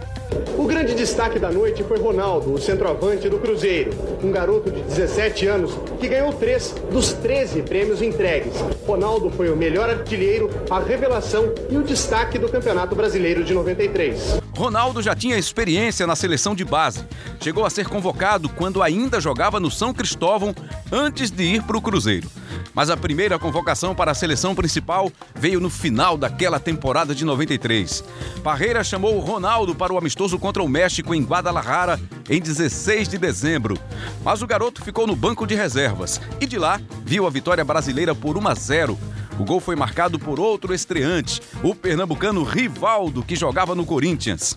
O 0.58 0.66
grande 0.66 0.94
destaque 0.94 1.40
da 1.40 1.52
noite 1.52 1.84
foi 1.84 2.00
Ronaldo, 2.00 2.54
o 2.54 2.60
centroavante 2.60 3.30
do 3.30 3.40
Cruzeiro, 3.40 3.92
um 4.24 4.32
garoto 4.32 4.70
de 4.70 4.82
17 4.82 5.48
anos 5.48 5.72
que 6.00 6.08
ganhou 6.08 6.34
três 6.34 6.76
dos 6.92 7.14
13 7.14 7.62
prêmios 7.62 8.02
entregues. 8.02 8.54
Ronaldo 8.86 9.30
foi 9.30 9.50
o 9.50 9.56
melhor 9.56 9.90
artilheiro, 9.90 10.50
a 10.70 10.80
revelação 10.80 11.54
e 11.70 11.78
o 11.78 11.84
destaque 11.84 12.38
do 12.38 12.50
Campeonato 12.50 12.96
Brasileiro 12.96 13.44
de 13.44 13.54
93. 13.54 14.40
Ronaldo 14.56 15.02
já 15.02 15.16
tinha 15.16 15.38
experiência 15.38 16.08
na 16.08 16.16
seleção 16.16 16.56
de 16.56 16.66
base. 16.66 17.06
Chegou 17.40 17.64
a 17.64 17.70
ser 17.70 17.88
convocado 17.88 18.50
quando 18.50 18.82
ainda 18.82 19.22
jogava 19.22 19.60
no 19.60 19.70
São 19.70 19.94
Cristóvão 19.94 20.54
antes 20.92 21.30
de 21.30 21.44
ir 21.44 21.62
para 21.62 21.78
o 21.78 21.82
Cruzeiro. 21.82 22.28
Mas 22.74 22.90
a 22.90 22.98
primeira 22.98 23.38
convocação 23.38 23.94
para 23.94 24.12
a 24.12 24.16
seleção 24.16 24.56
principal 24.56 25.12
veio 25.36 25.60
no 25.60 25.70
final 25.70 26.18
daquela 26.18 26.60
temporada 26.60 27.14
de 27.14 27.24
93. 27.24 28.04
Parreira 28.44 28.84
chamou 28.84 29.20
Ronaldo 29.20 29.76
para 29.76 29.94
o 29.94 29.98
amistoso 29.98 30.17
contra 30.40 30.64
o 30.64 30.68
México 30.68 31.14
em 31.14 31.24
Guadalajara 31.24 32.00
em 32.30 32.42
16 32.42 33.08
de 33.08 33.18
dezembro. 33.18 33.78
Mas 34.24 34.42
o 34.42 34.48
garoto 34.48 34.84
ficou 34.84 35.06
no 35.06 35.16
banco 35.16 35.46
de 35.46 35.54
reservas 35.54 36.20
e 36.42 36.48
de 36.48 36.58
lá 36.58 36.82
viu 37.06 37.28
a 37.28 37.30
vitória 37.30 37.64
brasileira 37.64 38.16
por 38.16 38.38
1 38.38 38.48
a 38.48 38.54
0 38.56 38.98
o 39.40 39.44
gol 39.44 39.60
foi 39.60 39.76
marcado 39.76 40.18
por 40.18 40.40
outro 40.40 40.74
estreante, 40.74 41.42
o 41.62 41.76
pernambucano 41.76 42.44
Rivaldo, 42.44 43.22
que 43.22 43.36
jogava 43.36 43.76
no 43.76 43.86
Corinthians. 43.86 44.56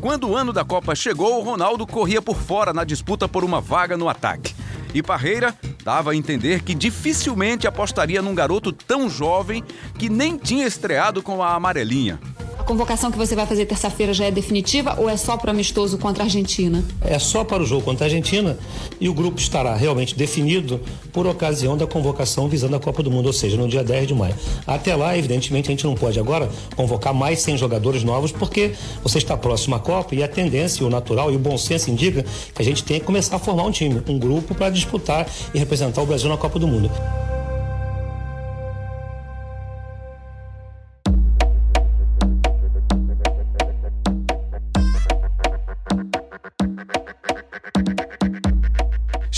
Quando 0.00 0.28
o 0.28 0.36
ano 0.36 0.52
da 0.52 0.64
Copa 0.64 0.94
chegou, 0.94 1.42
Ronaldo 1.42 1.84
corria 1.86 2.22
por 2.22 2.36
fora 2.36 2.72
na 2.72 2.84
disputa 2.84 3.28
por 3.28 3.42
uma 3.42 3.60
vaga 3.60 3.96
no 3.96 4.08
ataque. 4.08 4.54
E 4.94 5.02
Parreira 5.02 5.54
dava 5.84 6.12
a 6.12 6.16
entender 6.16 6.62
que 6.62 6.74
dificilmente 6.74 7.66
apostaria 7.66 8.22
num 8.22 8.34
garoto 8.34 8.72
tão 8.72 9.10
jovem 9.10 9.64
que 9.98 10.08
nem 10.08 10.36
tinha 10.36 10.66
estreado 10.66 11.22
com 11.22 11.42
a 11.42 11.54
amarelinha. 11.54 12.18
A 12.60 12.62
convocação 12.62 13.10
que 13.10 13.16
você 13.16 13.34
vai 13.34 13.46
fazer 13.46 13.64
terça-feira 13.64 14.12
já 14.12 14.26
é 14.26 14.30
definitiva 14.30 14.94
ou 14.98 15.08
é 15.08 15.16
só 15.16 15.34
para 15.34 15.48
o 15.48 15.50
amistoso 15.50 15.96
contra 15.96 16.24
a 16.24 16.26
Argentina? 16.26 16.84
É 17.00 17.18
só 17.18 17.42
para 17.42 17.62
o 17.62 17.66
jogo 17.66 17.82
contra 17.82 18.04
a 18.04 18.06
Argentina 18.06 18.58
e 19.00 19.08
o 19.08 19.14
grupo 19.14 19.40
estará 19.40 19.74
realmente 19.74 20.14
definido 20.14 20.78
por 21.10 21.26
ocasião 21.26 21.74
da 21.74 21.86
convocação 21.86 22.48
visando 22.48 22.76
a 22.76 22.78
Copa 22.78 23.02
do 23.02 23.10
Mundo, 23.10 23.26
ou 23.26 23.32
seja, 23.32 23.56
no 23.56 23.66
dia 23.66 23.82
10 23.82 24.08
de 24.08 24.14
maio. 24.14 24.34
Até 24.66 24.94
lá, 24.94 25.16
evidentemente, 25.16 25.68
a 25.68 25.70
gente 25.70 25.86
não 25.86 25.94
pode 25.94 26.20
agora 26.20 26.50
convocar 26.76 27.14
mais 27.14 27.40
100 27.40 27.56
jogadores 27.56 28.04
novos 28.04 28.30
porque 28.30 28.72
você 29.02 29.16
está 29.16 29.38
próximo 29.38 29.74
à 29.74 29.78
Copa 29.78 30.14
e 30.14 30.22
a 30.22 30.28
tendência, 30.28 30.86
o 30.86 30.90
natural 30.90 31.32
e 31.32 31.36
o 31.36 31.38
bom 31.38 31.56
senso 31.56 31.90
indica 31.90 32.22
que 32.54 32.60
a 32.60 32.64
gente 32.64 32.84
tem 32.84 33.00
que 33.00 33.06
começar 33.06 33.36
a 33.36 33.38
formar 33.38 33.62
um 33.62 33.70
time, 33.70 34.02
um 34.06 34.18
grupo 34.18 34.54
para 34.54 34.68
disputar 34.68 35.26
e 35.54 35.58
representar 35.58 36.02
o 36.02 36.06
Brasil 36.06 36.28
na 36.28 36.36
Copa 36.36 36.58
do 36.58 36.68
Mundo. 36.68 36.90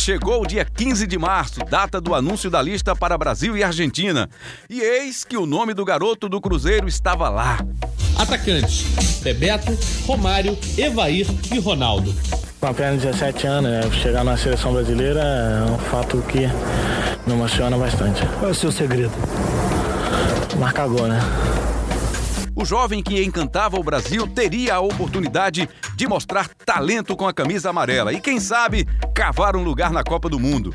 Chegou 0.02 0.42
o 0.42 0.46
dia 0.46 0.64
15 0.64 1.06
de 1.06 1.16
março, 1.16 1.60
data 1.70 2.00
do 2.00 2.12
anúncio 2.12 2.50
da 2.50 2.60
lista 2.60 2.92
para 2.92 3.16
Brasil 3.16 3.56
e 3.56 3.62
Argentina. 3.62 4.28
E 4.68 4.80
eis 4.80 5.22
que 5.22 5.36
o 5.36 5.46
nome 5.46 5.74
do 5.74 5.84
garoto 5.84 6.28
do 6.28 6.40
Cruzeiro 6.40 6.88
estava 6.88 7.28
lá. 7.28 7.64
Atacantes: 8.18 8.82
Bebeto, 9.22 9.78
Romário, 10.04 10.58
Evair 10.76 11.24
e 11.54 11.60
Ronaldo. 11.60 12.12
Com 12.58 12.66
apenas 12.66 13.00
17 13.00 13.46
anos, 13.46 13.70
né, 13.70 13.80
chegar 14.02 14.24
na 14.24 14.36
seleção 14.36 14.72
brasileira 14.72 15.20
é 15.20 15.70
um 15.70 15.78
fato 15.78 16.20
que 16.22 16.48
me 17.24 17.34
emociona 17.34 17.78
bastante. 17.78 18.26
Qual 18.40 18.48
é 18.48 18.50
o 18.50 18.54
seu 18.56 18.72
segredo? 18.72 19.12
Marcar 20.58 20.88
gol, 20.88 21.06
né? 21.06 21.20
O 22.54 22.64
jovem 22.64 23.02
que 23.02 23.22
encantava 23.22 23.78
o 23.78 23.82
Brasil 23.82 24.26
teria 24.26 24.74
a 24.74 24.80
oportunidade 24.80 25.68
de 25.96 26.06
mostrar 26.06 26.48
talento 26.48 27.16
com 27.16 27.26
a 27.26 27.32
camisa 27.32 27.70
amarela 27.70 28.12
e, 28.12 28.20
quem 28.20 28.38
sabe, 28.38 28.86
cavar 29.14 29.56
um 29.56 29.64
lugar 29.64 29.90
na 29.90 30.04
Copa 30.04 30.28
do 30.28 30.38
Mundo. 30.38 30.74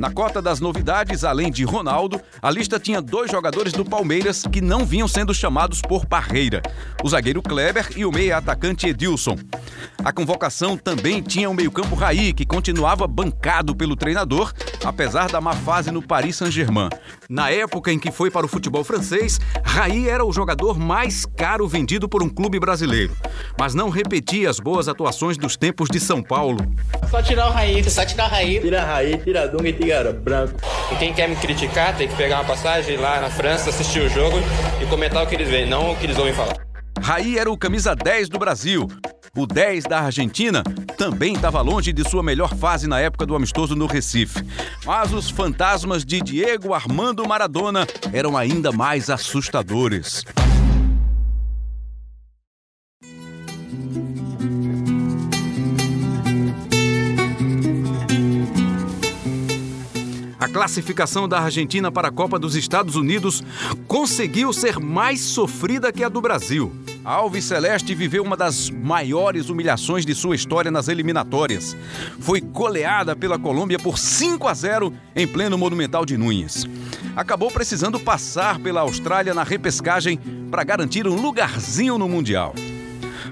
Na 0.00 0.10
cota 0.10 0.40
das 0.40 0.60
novidades, 0.60 1.24
além 1.24 1.50
de 1.50 1.62
Ronaldo, 1.62 2.18
a 2.40 2.50
lista 2.50 2.80
tinha 2.80 3.02
dois 3.02 3.30
jogadores 3.30 3.74
do 3.74 3.84
Palmeiras 3.84 4.44
que 4.50 4.62
não 4.62 4.82
vinham 4.82 5.06
sendo 5.06 5.34
chamados 5.34 5.82
por 5.82 6.06
Parreira: 6.06 6.62
o 7.04 7.08
zagueiro 7.08 7.42
Kleber 7.42 7.86
e 7.94 8.06
o 8.06 8.10
meia-atacante 8.10 8.88
Edilson. 8.88 9.36
A 10.02 10.10
convocação 10.10 10.74
também 10.74 11.22
tinha 11.22 11.50
o 11.50 11.54
meio-campo 11.54 11.94
Raí, 11.94 12.32
que 12.32 12.46
continuava 12.46 13.06
bancado 13.06 13.76
pelo 13.76 13.94
treinador, 13.94 14.54
apesar 14.82 15.30
da 15.30 15.38
má 15.38 15.52
fase 15.52 15.90
no 15.90 16.00
Paris 16.00 16.36
Saint-Germain. 16.36 16.88
Na 17.30 17.48
época 17.48 17.92
em 17.92 17.98
que 18.00 18.10
foi 18.10 18.28
para 18.28 18.44
o 18.44 18.48
futebol 18.48 18.82
francês, 18.82 19.38
Raí 19.62 20.08
era 20.08 20.24
o 20.24 20.32
jogador 20.32 20.76
mais 20.76 21.24
caro 21.24 21.68
vendido 21.68 22.08
por 22.08 22.24
um 22.24 22.28
clube 22.28 22.58
brasileiro, 22.58 23.16
mas 23.56 23.72
não 23.72 23.88
repetia 23.88 24.50
as 24.50 24.58
boas 24.58 24.88
atuações 24.88 25.38
dos 25.38 25.56
tempos 25.56 25.88
de 25.88 26.00
São 26.00 26.24
Paulo. 26.24 26.58
Só 27.08 27.22
tirar 27.22 27.46
o 27.46 27.52
Raí, 27.52 27.88
só 27.88 28.04
tirar 28.04 28.26
o 28.26 28.30
Raí. 28.30 28.58
Tira 28.58 28.84
Raí, 28.84 29.16
tira 29.18 29.46
Dunga 29.46 29.68
e 29.68 29.72
tira 29.72 30.12
branco. 30.12 30.54
E 30.90 30.96
quem 30.96 31.14
quer 31.14 31.28
me 31.28 31.36
criticar 31.36 31.96
tem 31.96 32.08
que 32.08 32.16
pegar 32.16 32.38
uma 32.38 32.46
passagem 32.46 32.96
lá 32.96 33.20
na 33.20 33.30
França, 33.30 33.70
assistir 33.70 34.00
o 34.00 34.08
jogo 34.08 34.36
e 34.82 34.86
comentar 34.86 35.22
o 35.22 35.26
que 35.28 35.36
eles 35.36 35.48
veem, 35.48 35.68
não 35.68 35.92
o 35.92 35.96
que 35.96 36.06
eles 36.06 36.18
ouvem 36.18 36.34
falar. 36.34 36.69
Raí 37.02 37.38
era 37.38 37.50
o 37.50 37.56
camisa 37.56 37.94
10 37.94 38.28
do 38.28 38.38
Brasil. 38.38 38.86
O 39.36 39.46
10 39.46 39.84
da 39.84 40.00
Argentina 40.00 40.62
também 40.96 41.34
estava 41.34 41.60
longe 41.60 41.92
de 41.92 42.08
sua 42.08 42.22
melhor 42.22 42.54
fase 42.54 42.86
na 42.86 43.00
época 43.00 43.24
do 43.24 43.34
amistoso 43.34 43.74
no 43.74 43.86
Recife. 43.86 44.44
Mas 44.84 45.12
os 45.12 45.30
fantasmas 45.30 46.04
de 46.04 46.20
Diego 46.20 46.74
Armando 46.74 47.26
Maradona 47.26 47.86
eram 48.12 48.36
ainda 48.36 48.70
mais 48.70 49.08
assustadores. 49.08 50.24
A 60.38 60.48
classificação 60.48 61.28
da 61.28 61.38
Argentina 61.38 61.92
para 61.92 62.08
a 62.08 62.12
Copa 62.12 62.38
dos 62.38 62.56
Estados 62.56 62.96
Unidos 62.96 63.42
conseguiu 63.86 64.52
ser 64.52 64.80
mais 64.80 65.20
sofrida 65.20 65.92
que 65.92 66.02
a 66.02 66.08
do 66.08 66.20
Brasil. 66.20 66.72
Alves 67.04 67.44
Celeste 67.44 67.94
viveu 67.94 68.22
uma 68.22 68.36
das 68.36 68.68
maiores 68.68 69.48
humilhações 69.48 70.04
de 70.04 70.14
sua 70.14 70.34
história 70.34 70.70
nas 70.70 70.88
eliminatórias. 70.88 71.76
Foi 72.20 72.40
goleada 72.40 73.16
pela 73.16 73.38
Colômbia 73.38 73.78
por 73.78 73.98
5 73.98 74.46
a 74.46 74.54
0 74.54 74.92
em 75.16 75.26
pleno 75.26 75.56
Monumental 75.56 76.04
de 76.04 76.16
Núñez. 76.16 76.66
Acabou 77.16 77.50
precisando 77.50 77.98
passar 77.98 78.58
pela 78.58 78.82
Austrália 78.82 79.32
na 79.32 79.42
repescagem 79.42 80.18
para 80.50 80.62
garantir 80.62 81.06
um 81.06 81.14
lugarzinho 81.14 81.96
no 81.96 82.08
Mundial. 82.08 82.54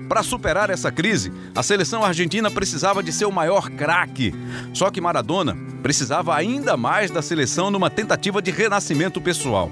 Para 0.08 0.22
superar 0.22 0.70
essa 0.70 0.90
crise, 0.90 1.30
a 1.54 1.62
seleção 1.62 2.02
argentina 2.02 2.50
precisava 2.50 3.02
de 3.02 3.12
seu 3.12 3.30
maior 3.30 3.68
craque. 3.68 4.34
Só 4.72 4.90
que 4.90 5.00
Maradona 5.00 5.56
precisava 5.82 6.34
ainda 6.34 6.76
mais 6.76 7.10
da 7.10 7.20
seleção 7.20 7.70
numa 7.70 7.90
tentativa 7.90 8.40
de 8.40 8.50
renascimento 8.50 9.20
pessoal. 9.20 9.70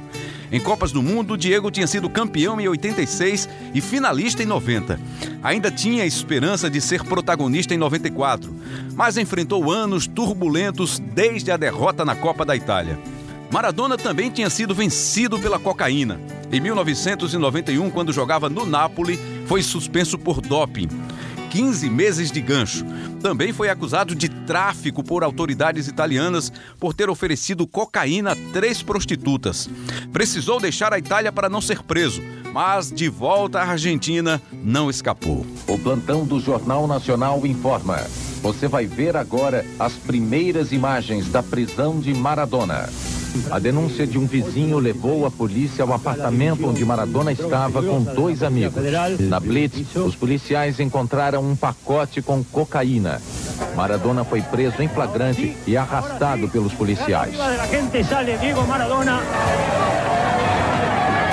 Em 0.53 0.61
Copas 0.61 0.93
do 0.93 1.03
Mundo, 1.03 1.37
Diego 1.37 1.71
tinha 1.71 1.87
sido 1.87 2.09
campeão 2.09 2.61
em 2.61 2.69
86 2.69 3.49
e 3.75 3.81
finalista 3.81 4.43
em 4.43 4.47
90. 4.47 5.01
Ainda 5.43 5.71
tinha 5.71 6.05
esperança 6.05 6.71
de 6.71 6.81
ser 6.81 7.03
protagonista 7.03 7.75
em 7.75 7.79
94, 7.79 8.55
mas 8.95 9.17
enfrentou 9.17 9.73
anos 9.73 10.07
turbulentos 10.07 10.99
desde 10.99 11.51
a 11.51 11.57
derrota 11.57 12.05
na 12.05 12.15
Copa 12.15 12.45
da 12.45 12.55
Itália. 12.55 12.99
Maradona 13.51 13.97
também 13.97 14.31
tinha 14.31 14.51
sido 14.51 14.75
vencido 14.75 15.39
pela 15.39 15.59
cocaína. 15.59 16.21
Em 16.51 16.61
1991, 16.61 17.91
quando 17.91 18.13
jogava 18.13 18.49
no 18.49 18.67
Napoli, 18.67 19.19
foi 19.47 19.63
suspenso 19.63 20.19
por 20.19 20.41
doping. 20.41 20.89
15 21.51 21.89
meses 21.89 22.31
de 22.31 22.41
gancho. 22.41 22.85
Também 23.23 23.53
foi 23.53 23.71
acusado 23.71 24.15
de 24.15 24.29
tráfico 24.29 25.03
por 25.03 25.25
autoridades 25.25 25.89
italianas 25.89 26.53
por 26.79 26.93
ter 26.93 27.09
oferecido 27.09 27.67
cocaína 27.67 28.33
a 28.33 28.37
três 28.53 28.83
prostitutas. 28.83 29.71
Precisou 30.13 30.61
deixar 30.61 30.93
a 30.93 30.99
Itália 30.99 31.33
para 31.33 31.49
não 31.49 31.61
ser 31.61 31.83
preso, 31.83 32.23
mas 32.53 32.93
de 32.93 33.09
volta 33.09 33.61
à 33.61 33.71
Argentina 33.71 34.41
não 34.53 34.91
escapou. 34.91 35.47
O 35.67 35.79
plantão 35.79 36.27
do 36.27 36.41
Jornal 36.41 36.87
Nacional 36.87 37.47
informa. 37.47 37.99
Você 38.43 38.69
vai 38.69 38.87
ver 38.87 39.17
agora 39.17 39.65
as 39.79 39.95
primeiras 39.95 40.73
imagens 40.73 41.29
da 41.29 41.43
prisão 41.43 41.99
de 41.99 42.13
Maradona. 42.13 42.89
A 43.51 43.59
denúncia 43.59 44.07
de 44.07 44.19
um 44.19 44.27
vizinho 44.27 44.79
levou 44.79 45.27
a 45.27 45.31
polícia 45.31 45.85
ao 45.85 45.93
apartamento 45.93 46.67
onde 46.67 46.85
Maradona 46.85 47.33
estava 47.33 47.83
com 47.83 48.03
dois 48.03 48.43
amigos. 48.43 48.83
Na 49.21 49.41
Blitz, 49.41 49.95
os 49.97 50.15
policiais 50.15 50.81
encontraram 50.81 51.43
um 51.43 51.57
pacote 51.57 52.21
com 52.23 52.43
cocaína. 52.45 53.21
Maradona 53.75 54.25
foi 54.25 54.43
preso 54.43 54.83
em 54.83 54.89
flagrante 54.89 55.57
e 55.67 55.77
arrastado 55.77 56.49
pelos 56.49 56.73
policiais. 56.73 57.35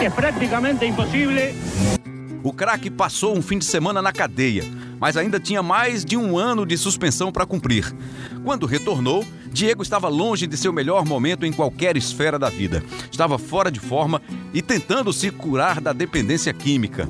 É 0.01 0.09
praticamente 0.09 0.85
impossível. 0.85 2.12
O 2.43 2.51
craque 2.51 2.89
passou 2.89 3.37
um 3.37 3.41
fim 3.41 3.57
de 3.57 3.63
semana 3.63 4.01
na 4.01 4.11
cadeia, 4.11 4.65
mas 4.99 5.15
ainda 5.15 5.39
tinha 5.39 5.63
mais 5.63 6.03
de 6.03 6.17
um 6.17 6.37
ano 6.37 6.65
de 6.65 6.77
suspensão 6.77 7.31
para 7.31 7.45
cumprir. 7.45 7.95
Quando 8.43 8.65
retornou, 8.65 9.25
Diego 9.49 9.81
estava 9.81 10.09
longe 10.09 10.45
de 10.45 10.57
seu 10.57 10.73
melhor 10.73 11.05
momento 11.05 11.45
em 11.45 11.53
qualquer 11.53 11.95
esfera 11.95 12.37
da 12.37 12.49
vida. 12.49 12.83
Estava 13.09 13.37
fora 13.37 13.71
de 13.71 13.79
forma 13.79 14.21
e 14.53 14.61
tentando 14.61 15.13
se 15.13 15.31
curar 15.31 15.79
da 15.79 15.93
dependência 15.93 16.51
química. 16.51 17.07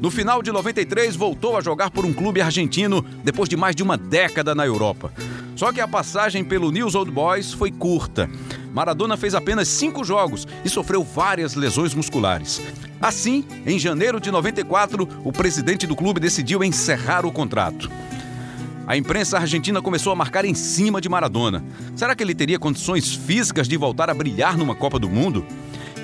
No 0.00 0.10
final 0.10 0.42
de 0.42 0.50
93, 0.50 1.16
voltou 1.16 1.56
a 1.56 1.60
jogar 1.60 1.90
por 1.90 2.06
um 2.06 2.12
clube 2.12 2.40
argentino 2.40 3.04
depois 3.22 3.50
de 3.50 3.56
mais 3.56 3.76
de 3.76 3.82
uma 3.82 3.98
década 3.98 4.54
na 4.54 4.64
Europa. 4.64 5.12
Só 5.54 5.72
que 5.72 5.80
a 5.80 5.88
passagem 5.88 6.44
pelo 6.44 6.70
News 6.70 6.94
Old 6.94 7.10
Boys 7.10 7.52
foi 7.52 7.70
curta. 7.70 8.28
Maradona 8.76 9.16
fez 9.16 9.34
apenas 9.34 9.68
cinco 9.68 10.04
jogos 10.04 10.46
e 10.62 10.68
sofreu 10.68 11.02
várias 11.02 11.54
lesões 11.54 11.94
musculares. 11.94 12.60
Assim, 13.00 13.42
em 13.64 13.78
janeiro 13.78 14.20
de 14.20 14.30
94, 14.30 15.08
o 15.24 15.32
presidente 15.32 15.86
do 15.86 15.96
clube 15.96 16.20
decidiu 16.20 16.62
encerrar 16.62 17.24
o 17.24 17.32
contrato. 17.32 17.90
A 18.86 18.94
imprensa 18.94 19.38
argentina 19.38 19.80
começou 19.80 20.12
a 20.12 20.14
marcar 20.14 20.44
em 20.44 20.52
cima 20.52 21.00
de 21.00 21.08
Maradona. 21.08 21.64
Será 21.94 22.14
que 22.14 22.22
ele 22.22 22.34
teria 22.34 22.58
condições 22.58 23.14
físicas 23.14 23.66
de 23.66 23.78
voltar 23.78 24.10
a 24.10 24.14
brilhar 24.14 24.58
numa 24.58 24.74
Copa 24.74 24.98
do 24.98 25.08
Mundo? 25.08 25.46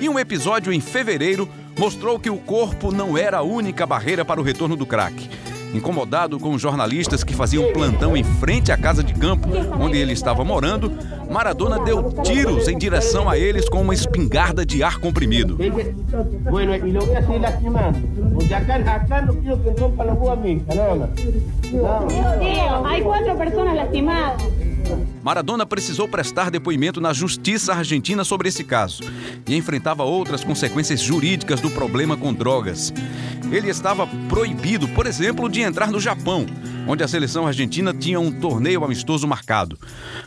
E 0.01 0.09
um 0.09 0.17
episódio 0.17 0.73
em 0.73 0.81
fevereiro 0.81 1.47
mostrou 1.77 2.19
que 2.19 2.31
o 2.31 2.37
corpo 2.37 2.91
não 2.91 3.15
era 3.15 3.37
a 3.37 3.43
única 3.43 3.85
barreira 3.85 4.25
para 4.25 4.41
o 4.41 4.43
retorno 4.43 4.75
do 4.75 4.87
craque. 4.87 5.29
Incomodado 5.73 6.39
com 6.39 6.53
os 6.53 6.61
jornalistas 6.61 7.23
que 7.23 7.33
faziam 7.33 7.71
plantão 7.73 8.15
em 8.15 8.23
frente 8.23 8.71
à 8.71 8.77
casa 8.77 9.03
de 9.03 9.13
campo 9.13 9.49
onde 9.79 9.97
ele 9.97 10.13
estava 10.13 10.43
morando, 10.43 10.91
Maradona 11.29 11.79
deu 11.79 12.11
tiros 12.23 12.67
em 12.67 12.77
direção 12.77 13.29
a 13.29 13.37
eles 13.37 13.67
com 13.67 13.81
uma 13.81 13.93
espingarda 13.93 14.65
de 14.65 14.83
ar 14.83 14.99
comprimido. 14.99 15.57
No. 21.73 22.07
Diego, 22.39 22.85
hay 22.85 23.01
cuatro 23.01 23.35
personas 23.35 23.75
lastimadas. 23.75 24.72
Maradona 25.23 25.65
precisou 25.65 26.05
prestar 26.05 26.51
depoimento 26.51 26.99
na 26.99 27.13
justiça 27.13 27.73
argentina 27.73 28.25
sobre 28.25 28.49
esse 28.49 28.63
caso 28.63 29.03
e 29.47 29.55
enfrentava 29.55 30.03
outras 30.03 30.43
consequências 30.43 30.99
jurídicas 30.99 31.61
do 31.61 31.71
problema 31.71 32.17
com 32.17 32.33
drogas. 32.33 32.93
Ele 33.49 33.69
estava 33.69 34.05
proibido, 34.27 34.87
por 34.89 35.07
exemplo, 35.07 35.47
de 35.47 35.61
entrar 35.61 35.89
no 35.89 35.99
Japão, 35.99 36.45
onde 36.87 37.03
a 37.03 37.07
seleção 37.07 37.47
argentina 37.47 37.93
tinha 37.93 38.19
um 38.19 38.31
torneio 38.31 38.83
amistoso 38.83 39.25
marcado. 39.25 39.79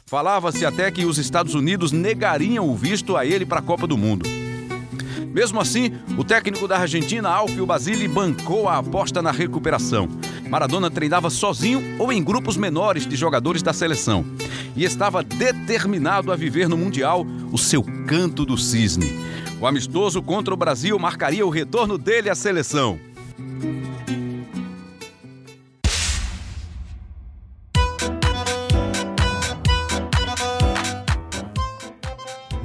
Falava-se 0.07 0.65
até 0.65 0.91
que 0.91 1.05
os 1.05 1.19
Estados 1.19 1.55
Unidos 1.55 1.93
negariam 1.93 2.67
o 2.67 2.75
visto 2.75 3.17
a 3.17 3.27
ele 3.27 3.45
para 3.45 3.59
a 3.59 3.63
Copa 3.63 3.87
do 3.87 3.99
Mundo. 3.99 4.27
Mesmo 5.31 5.61
assim, 5.61 5.93
o 6.17 6.25
técnico 6.25 6.67
da 6.67 6.79
Argentina, 6.79 7.29
Alfio 7.29 7.67
Basile, 7.67 8.09
bancou 8.09 8.67
a 8.67 8.79
aposta 8.79 9.21
na 9.21 9.31
recuperação. 9.31 10.09
Maradona 10.49 10.91
treinava 10.91 11.29
sozinho 11.29 11.97
ou 11.99 12.11
em 12.11 12.23
grupos 12.23 12.57
menores 12.57 13.07
de 13.07 13.17
jogadores 13.17 13.63
da 13.63 13.75
seleção 13.75 14.25
e 14.77 14.85
estava 14.85 15.23
determinado 15.23 16.31
a 16.31 16.37
viver 16.37 16.69
no 16.69 16.77
Mundial 16.77 17.27
o 17.51 17.59
seu 17.59 17.83
canto 18.07 18.45
do 18.45 18.59
cisne. 18.59 19.11
O 19.61 19.67
amistoso 19.67 20.23
contra 20.23 20.53
o 20.53 20.57
Brasil 20.57 20.99
marcaria 20.99 21.47
o 21.47 21.51
retorno 21.51 21.97
dele 21.97 22.29
à 22.29 22.35
seleção. 22.35 23.01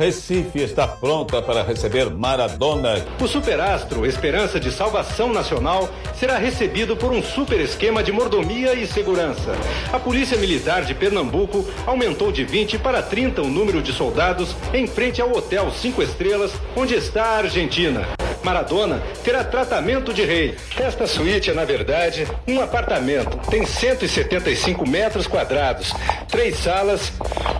Recife 0.01 0.63
está 0.63 0.87
pronta 0.87 1.43
para 1.43 1.61
receber 1.61 2.09
Maradona. 2.09 3.05
O 3.21 3.27
superastro, 3.27 4.03
esperança 4.03 4.59
de 4.59 4.71
salvação 4.71 5.31
nacional, 5.31 5.87
será 6.15 6.39
recebido 6.39 6.97
por 6.97 7.11
um 7.11 7.21
super 7.21 7.59
esquema 7.59 8.01
de 8.01 8.11
mordomia 8.11 8.73
e 8.73 8.87
segurança. 8.87 9.51
A 9.93 9.99
Polícia 9.99 10.39
Militar 10.39 10.85
de 10.85 10.95
Pernambuco 10.95 11.63
aumentou 11.85 12.31
de 12.31 12.43
20 12.43 12.79
para 12.79 13.03
30 13.03 13.43
o 13.43 13.47
número 13.47 13.79
de 13.79 13.93
soldados 13.93 14.55
em 14.73 14.87
frente 14.87 15.21
ao 15.21 15.31
Hotel 15.37 15.69
Cinco 15.69 16.01
Estrelas, 16.01 16.51
onde 16.75 16.95
está 16.95 17.23
a 17.23 17.37
Argentina. 17.37 18.20
Maradona 18.43 19.01
terá 19.23 19.43
tratamento 19.43 20.13
de 20.13 20.23
rei. 20.23 20.55
Esta 20.77 21.07
suíte 21.07 21.51
é, 21.51 21.53
na 21.53 21.65
verdade, 21.65 22.27
um 22.47 22.61
apartamento. 22.61 23.37
Tem 23.49 23.65
175 23.65 24.87
metros 24.87 25.27
quadrados, 25.27 25.93
três 26.27 26.57
salas, 26.57 27.11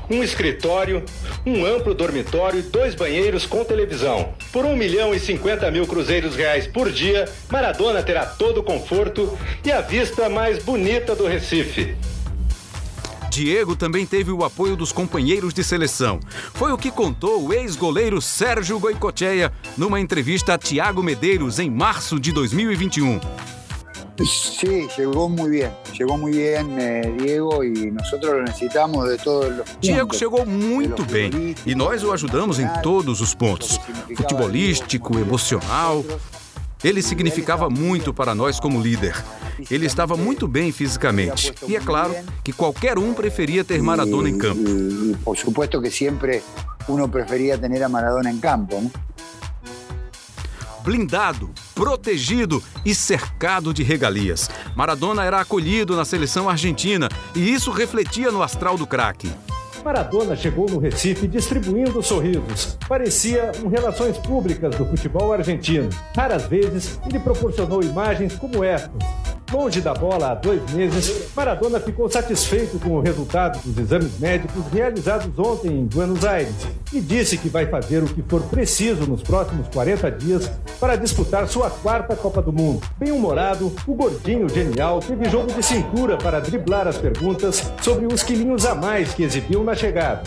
um 0.10 0.24
escritório, 0.24 1.04
um 1.46 1.66
amplo 1.66 1.94
dormitório 1.94 2.60
e 2.60 2.64
dois 2.64 2.96
banheiros 2.96 3.46
com 3.46 3.64
televisão. 3.64 4.34
Por 4.52 4.66
1 4.66 4.76
milhão 4.76 5.14
e 5.14 5.20
50 5.20 5.70
mil 5.72 5.88
cruzeiros 5.88 6.36
reais 6.36 6.68
por 6.68 6.92
dia, 6.92 7.26
Maradona 7.50 8.04
terá 8.04 8.26
todo 8.26 8.60
o 8.60 8.64
conforto 8.64 9.38
e 9.64 9.72
a 9.72 9.82
vista 9.82 10.30
mais 10.30 10.64
bonita 10.64 11.16
do 11.16 11.28
Recife. 11.28 11.96
Diego 13.32 13.78
também 13.78 14.06
teve 14.06 14.30
o 14.30 14.44
apoio 14.44 14.76
dos 14.76 14.92
companheiros 14.92 15.54
de 15.54 15.64
seleção. 15.64 16.20
Foi 16.54 16.74
o 16.74 16.78
que 16.78 16.92
contou 16.92 17.48
o 17.48 17.54
ex-goleiro 17.54 18.22
Sérgio 18.22 18.78
Goicoechea 18.78 19.54
numa 19.78 20.02
entrevista 20.02 20.56
a 20.56 20.58
Tiago 20.58 21.02
Medeiros 21.02 21.58
em 21.58 21.70
março 21.70 22.20
de 22.20 22.34
2021. 22.34 23.22
Sí, 24.26 24.88
llegó 24.98 25.30
muy 25.30 25.50
bien, 25.50 25.72
llegó 25.98 26.18
muy 26.18 26.34
bien 26.34 26.78
eh, 26.78 27.16
Diego 27.18 27.64
y 27.64 27.90
nosotros 27.90 28.34
lo 28.34 28.44
necesitamos 28.44 29.08
de 29.08 29.18
todos 29.18 29.46
los 29.46 29.70
puntos. 29.70 29.82
Diego 29.82 30.14
chegou 30.14 30.46
muito 30.46 31.06
bem 31.06 31.56
e 31.66 31.74
nós 31.74 32.04
o 32.04 32.12
ajudamos 32.12 32.60
em 32.60 32.68
todos 32.84 33.22
os 33.22 33.34
pontos: 33.34 33.80
futebolístico, 34.16 35.18
emocional. 35.18 36.04
Ele 36.84 37.02
significava 37.02 37.70
muito 37.70 38.14
para 38.14 38.36
nós 38.36 38.60
como 38.60 38.82
líder. 38.82 39.16
Ele 39.70 39.86
estava 39.86 40.16
muito 40.16 40.48
bem 40.48 40.72
fisicamente. 40.72 41.54
E 41.68 41.76
é 41.76 41.80
claro 41.80 42.16
que 42.44 42.52
qualquer 42.54 42.98
um 42.98 43.14
preferia 43.14 43.64
ter 43.64 43.82
Maradona 43.82 44.30
em 44.30 44.38
campo. 44.38 44.62
Por 45.24 45.38
supuesto 45.38 45.82
que 45.82 45.92
siempre 45.92 46.42
uno 46.88 47.08
prefería 47.10 47.58
tener 47.58 47.84
a 47.84 47.90
Maradona 47.90 48.32
en 48.32 48.40
campo, 48.40 48.92
blindado, 50.84 51.50
protegido 51.76 52.62
e 52.84 52.94
cercado 52.94 53.74
de 53.74 53.84
regalias. 53.84 54.50
Maradona 54.76 55.24
era 55.24 55.40
acolhido 55.40 55.96
na 55.96 56.06
seleção 56.06 56.50
argentina 56.50 57.08
e 57.36 57.54
isso 57.54 57.72
refletia 57.72 58.32
no 58.32 58.42
astral 58.42 58.78
do 58.78 58.88
craque. 58.88 59.32
Maradona 59.84 60.36
chegou 60.36 60.70
no 60.70 60.78
Recife 60.78 61.28
distribuindo 61.28 62.04
sorrisos. 62.04 62.78
Parecia 62.88 63.52
um 63.64 63.68
relações 63.68 64.18
públicas 64.18 64.76
do 64.76 64.86
futebol 64.86 65.34
argentino. 65.34 65.90
Raras 66.16 66.46
vezes 66.46 67.00
ele 67.08 67.20
proporcionou 67.20 67.82
imagens 67.82 68.36
como 68.36 68.64
estas. 68.64 68.92
Longe 69.52 69.82
da 69.82 69.94
bola 69.94 70.32
há 70.32 70.36
dois 70.36 70.62
meses, 70.72 71.30
Maradona 71.36 71.78
ficou 71.78 72.10
satisfeito 72.10 72.80
com 72.80 72.92
o 72.92 73.02
resultado 73.02 73.60
dos 73.60 73.78
exames 73.78 74.18
médicos 74.18 74.64
realizados 74.72 75.38
ontem 75.38 75.68
em 75.72 75.86
Buenos 75.86 76.24
Aires 76.24 76.56
e 76.94 77.02
disse 77.02 77.38
que 77.38 77.50
vai 77.50 77.66
fazer 77.66 78.02
o 78.02 78.08
que 78.08 78.22
for 78.22 78.42
preciso 78.44 79.06
nos 79.06 79.22
próximos 79.22 79.68
40 79.68 80.10
dias 80.12 80.50
para 80.80 80.96
disputar 80.96 81.50
sua 81.50 81.70
quarta 81.70 82.16
Copa 82.16 82.42
do 82.42 82.54
Mundo. 82.54 82.82
Bem-humorado, 82.98 83.74
o 83.86 83.94
gordinho 83.94 84.48
genial 84.48 85.02
teve 85.02 85.30
jogo 85.30 85.52
de 85.52 85.64
cintura 85.64 86.18
para 86.18 86.40
driblar 86.40 86.88
as 86.88 86.98
perguntas 86.98 87.72
sobre 87.82 88.06
os 88.06 88.24
quilinhos 88.24 88.66
a 88.66 88.74
mais 88.74 89.14
que 89.14 89.24
exibiu 89.24 89.66
na 89.66 89.76
chegada. 89.76 90.24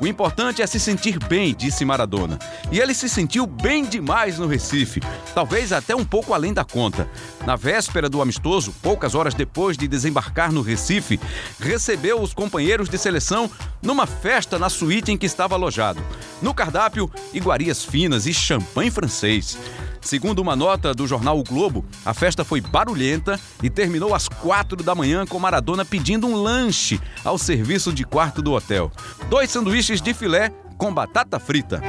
O 0.00 0.06
importante 0.06 0.62
é 0.62 0.66
se 0.66 0.78
sentir 0.78 1.18
bem, 1.18 1.54
disse 1.54 1.84
Maradona. 1.84 2.38
E 2.70 2.78
ele 2.78 2.94
se 2.94 3.08
sentiu 3.08 3.46
bem 3.46 3.84
demais 3.84 4.38
no 4.38 4.46
Recife, 4.46 5.00
talvez 5.34 5.72
até 5.72 5.94
um 5.94 6.04
pouco 6.04 6.32
além 6.32 6.52
da 6.52 6.64
conta. 6.64 7.08
Na 7.44 7.56
véspera 7.56 8.08
do 8.08 8.22
amistoso, 8.22 8.74
poucas 8.82 9.14
horas 9.14 9.34
depois 9.34 9.76
de 9.76 9.88
desembarcar 9.88 10.52
no 10.52 10.62
Recife, 10.62 11.18
recebeu 11.58 12.20
os 12.20 12.32
companheiros 12.32 12.88
de 12.88 12.98
seleção 12.98 13.50
numa 13.82 14.06
festa 14.06 14.58
na 14.58 14.68
suíte 14.68 15.12
em 15.12 15.16
que 15.16 15.26
estava 15.26 15.54
alojado. 15.54 16.00
No 16.40 16.54
cardápio, 16.54 17.10
iguarias 17.32 17.84
finas 17.84 18.26
e 18.26 18.32
champanhe 18.32 18.90
francês. 18.90 19.58
Segundo 20.00 20.40
uma 20.40 20.56
nota 20.56 20.94
do 20.94 21.06
jornal 21.06 21.38
O 21.38 21.44
Globo, 21.44 21.84
a 22.04 22.14
festa 22.14 22.44
foi 22.44 22.60
barulhenta 22.60 23.38
e 23.62 23.68
terminou 23.68 24.14
às 24.14 24.28
quatro 24.28 24.82
da 24.82 24.94
manhã 24.94 25.26
com 25.26 25.38
Maradona 25.38 25.84
pedindo 25.84 26.26
um 26.26 26.34
lanche 26.34 27.00
ao 27.24 27.36
serviço 27.36 27.92
de 27.92 28.04
quarto 28.04 28.40
do 28.40 28.52
hotel. 28.52 28.90
Dois 29.28 29.50
sanduíches 29.50 30.00
de 30.00 30.14
filé 30.14 30.50
com 30.78 30.92
batata 30.92 31.38
frita. 31.38 31.82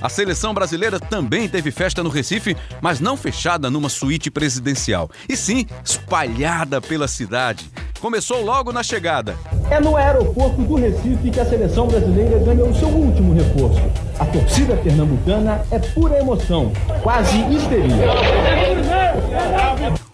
A 0.00 0.08
seleção 0.08 0.54
brasileira 0.54 1.00
também 1.00 1.48
teve 1.48 1.70
festa 1.70 2.02
no 2.02 2.08
Recife, 2.08 2.56
mas 2.80 3.00
não 3.00 3.16
fechada 3.16 3.68
numa 3.68 3.88
suíte 3.88 4.30
presidencial, 4.30 5.10
e 5.28 5.36
sim 5.36 5.66
espalhada 5.84 6.80
pela 6.80 7.08
cidade. 7.08 7.68
Começou 8.00 8.44
logo 8.44 8.72
na 8.72 8.84
chegada. 8.84 9.36
É 9.68 9.80
no 9.80 9.96
aeroporto 9.96 10.62
do 10.62 10.76
Recife 10.76 11.30
que 11.32 11.40
a 11.40 11.44
seleção 11.44 11.88
brasileira 11.88 12.38
ganhou 12.38 12.72
seu 12.74 12.88
último 12.88 13.34
reforço. 13.34 13.82
A 14.20 14.24
torcida 14.24 14.76
pernambucana 14.76 15.62
é 15.70 15.80
pura 15.80 16.16
emoção, 16.16 16.72
quase 17.02 17.38
histeria. 17.52 18.06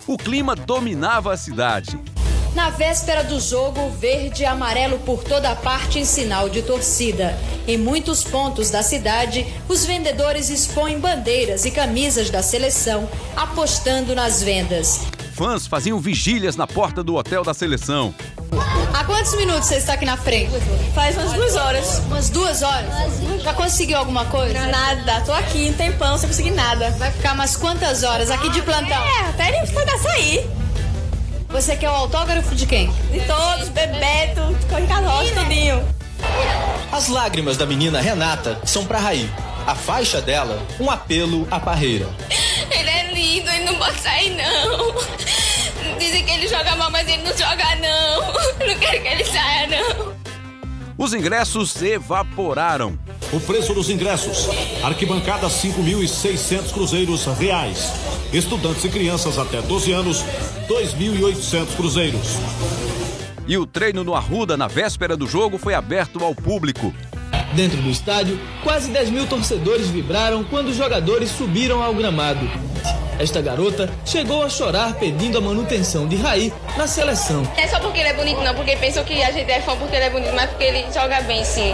O 0.06 0.16
clima 0.16 0.56
dominava 0.56 1.32
a 1.32 1.36
cidade. 1.36 1.98
Na 2.54 2.70
véspera 2.70 3.24
do 3.24 3.40
jogo, 3.40 3.90
verde 3.98 4.42
e 4.42 4.46
amarelo 4.46 5.00
por 5.00 5.24
toda 5.24 5.56
parte 5.56 5.98
em 5.98 6.04
sinal 6.04 6.48
de 6.48 6.62
torcida. 6.62 7.36
Em 7.66 7.76
muitos 7.76 8.22
pontos 8.22 8.70
da 8.70 8.80
cidade, 8.80 9.44
os 9.68 9.84
vendedores 9.84 10.50
expõem 10.50 11.00
bandeiras 11.00 11.64
e 11.64 11.72
camisas 11.72 12.30
da 12.30 12.42
seleção, 12.42 13.08
apostando 13.36 14.14
nas 14.14 14.40
vendas. 14.40 15.00
Fãs 15.34 15.66
faziam 15.66 15.98
vigílias 15.98 16.54
na 16.54 16.64
porta 16.64 17.02
do 17.02 17.16
hotel 17.16 17.42
da 17.42 17.52
seleção. 17.52 18.14
Há 18.94 19.02
quantos 19.02 19.34
minutos 19.34 19.66
você 19.66 19.78
está 19.78 19.94
aqui 19.94 20.04
na 20.04 20.16
frente? 20.16 20.52
Faz 20.94 21.16
umas 21.16 21.32
duas 21.32 21.56
horas. 21.56 21.98
Umas 22.06 22.30
duas 22.30 22.62
horas? 22.62 22.94
Já 23.42 23.52
conseguiu 23.52 23.98
alguma 23.98 24.26
coisa? 24.26 24.66
Nada. 24.68 25.20
Tô 25.22 25.32
aqui 25.32 25.66
em 25.66 25.72
tempão 25.72 26.16
sem 26.16 26.28
conseguir 26.28 26.52
nada. 26.52 26.92
Vai 26.92 27.10
ficar 27.10 27.32
umas 27.32 27.56
quantas 27.56 28.04
horas 28.04 28.30
aqui 28.30 28.48
de 28.50 28.62
plantão? 28.62 29.02
É, 29.02 29.30
até 29.30 29.48
ele 29.48 29.66
poder 29.72 29.98
sair. 29.98 30.63
Você 31.54 31.76
quer 31.76 31.88
o 31.88 31.92
autógrafo 31.92 32.52
de 32.52 32.66
quem? 32.66 32.90
De 33.12 33.20
todos, 33.20 33.68
Bebeto, 33.68 34.42
Ricardo 34.74 35.06
Rocha, 35.06 35.34
tudinho. 35.36 35.86
As 36.90 37.06
lágrimas 37.06 37.56
da 37.56 37.64
menina 37.64 38.00
Renata 38.00 38.60
são 38.64 38.84
pra 38.84 38.98
Raí. 38.98 39.30
A 39.64 39.72
faixa 39.72 40.20
dela, 40.20 40.60
um 40.80 40.90
apelo 40.90 41.46
à 41.52 41.60
parreira. 41.60 42.08
Ele 42.72 42.90
é 42.90 43.12
lindo, 43.12 43.48
ele 43.48 43.66
não 43.66 43.76
pode 43.76 44.00
sair, 44.00 44.30
não. 44.30 44.96
Dizem 45.96 46.24
que 46.24 46.32
ele 46.32 46.48
joga 46.48 46.74
mal, 46.74 46.90
mas 46.90 47.06
ele 47.06 47.22
não 47.22 47.36
joga, 47.36 47.76
não. 47.76 48.32
Não 48.66 48.78
quero 48.80 49.00
que 49.00 49.08
ele 49.08 49.24
saia, 49.24 49.68
não. 49.68 50.23
Os 51.04 51.12
ingressos 51.12 51.82
evaporaram. 51.82 52.98
O 53.30 53.38
preço 53.38 53.74
dos 53.74 53.90
ingressos: 53.90 54.48
arquibancada 54.82 55.48
5.600 55.48 56.72
cruzeiros 56.72 57.26
reais. 57.26 57.92
Estudantes 58.32 58.86
e 58.86 58.88
crianças 58.88 59.38
até 59.38 59.60
12 59.60 59.92
anos, 59.92 60.24
2.800 60.66 61.76
cruzeiros. 61.76 62.38
E 63.46 63.58
o 63.58 63.66
treino 63.66 64.02
no 64.02 64.14
Arruda, 64.14 64.56
na 64.56 64.66
véspera 64.66 65.14
do 65.14 65.26
jogo, 65.26 65.58
foi 65.58 65.74
aberto 65.74 66.24
ao 66.24 66.34
público. 66.34 66.90
Dentro 67.54 67.82
do 67.82 67.90
estádio, 67.90 68.40
quase 68.62 68.90
10 68.90 69.10
mil 69.10 69.26
torcedores 69.26 69.88
vibraram 69.88 70.42
quando 70.42 70.68
os 70.68 70.76
jogadores 70.76 71.28
subiram 71.28 71.82
ao 71.82 71.94
gramado. 71.94 72.48
Esta 73.18 73.40
garota 73.40 73.88
chegou 74.04 74.42
a 74.42 74.48
chorar 74.48 74.94
pedindo 74.94 75.38
a 75.38 75.40
manutenção 75.40 76.08
de 76.08 76.16
Raí 76.16 76.52
na 76.76 76.86
seleção. 76.86 77.42
É 77.56 77.66
só 77.68 77.78
porque 77.78 78.00
ele 78.00 78.08
é 78.08 78.14
bonito, 78.14 78.40
não, 78.40 78.54
porque 78.54 78.76
pensam 78.76 79.04
que 79.04 79.22
a 79.22 79.30
gente 79.30 79.50
é 79.50 79.60
fã 79.60 79.76
porque 79.76 79.94
ele 79.94 80.06
é 80.06 80.10
bonito, 80.10 80.34
mas 80.34 80.50
porque 80.50 80.64
ele 80.64 80.84
joga 80.92 81.20
bem, 81.22 81.44
sim. 81.44 81.72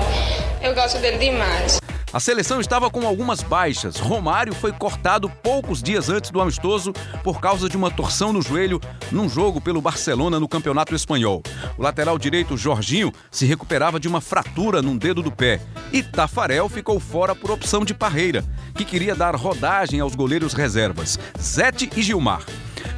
Eu 0.63 0.75
gosto 0.75 0.99
dele 0.99 1.17
demais. 1.17 1.80
A 2.13 2.19
seleção 2.19 2.61
estava 2.61 2.91
com 2.91 3.07
algumas 3.07 3.41
baixas. 3.41 3.97
Romário 3.97 4.53
foi 4.53 4.73
cortado 4.73 5.31
poucos 5.45 5.81
dias 5.81 6.09
antes 6.09 6.33
do 6.33 6.41
amistoso 6.41 6.93
por 7.23 7.41
causa 7.41 7.69
de 7.69 7.77
uma 7.77 7.89
torção 7.89 8.33
no 8.33 8.43
joelho 8.43 8.81
num 9.13 9.29
jogo 9.29 9.61
pelo 9.61 9.81
Barcelona 9.81 10.41
no 10.41 10.49
Campeonato 10.49 10.93
Espanhol. 10.93 11.41
O 11.79 11.83
lateral 11.83 12.19
direito 12.19 12.57
Jorginho 12.57 13.13
se 13.31 13.47
recuperava 13.47 14.01
de 14.01 14.09
uma 14.09 14.21
fratura 14.21 14.83
num 14.83 14.97
dedo 14.97 15.23
do 15.23 15.31
pé. 15.31 15.61
E 15.93 16.03
Tafarel 16.03 16.69
ficou 16.69 16.99
fora 16.99 17.33
por 17.33 17.53
opção 17.53 17.85
de 17.85 17.95
Parreira, 17.95 18.45
que 18.75 18.85
queria 18.85 19.15
dar 19.15 19.37
rodagem 19.37 20.01
aos 20.01 20.17
goleiros 20.17 20.53
reservas, 20.53 21.17
Zete 21.41 21.89
e 21.95 22.03
Gilmar. 22.03 22.45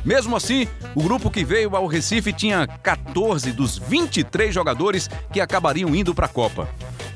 Mesmo 0.03 0.35
assim, 0.35 0.67
o 0.95 1.03
grupo 1.03 1.31
que 1.31 1.45
veio 1.45 1.77
ao 1.77 1.87
Recife 1.87 2.33
tinha 2.33 2.67
14 2.67 3.53
dos 3.53 3.77
23 3.77 4.55
jogadores 4.55 5.09
que 5.31 5.41
acabariam 5.41 5.95
indo 5.95 6.15
para 6.15 6.27
a 6.27 6.31
Copa. 6.31 6.67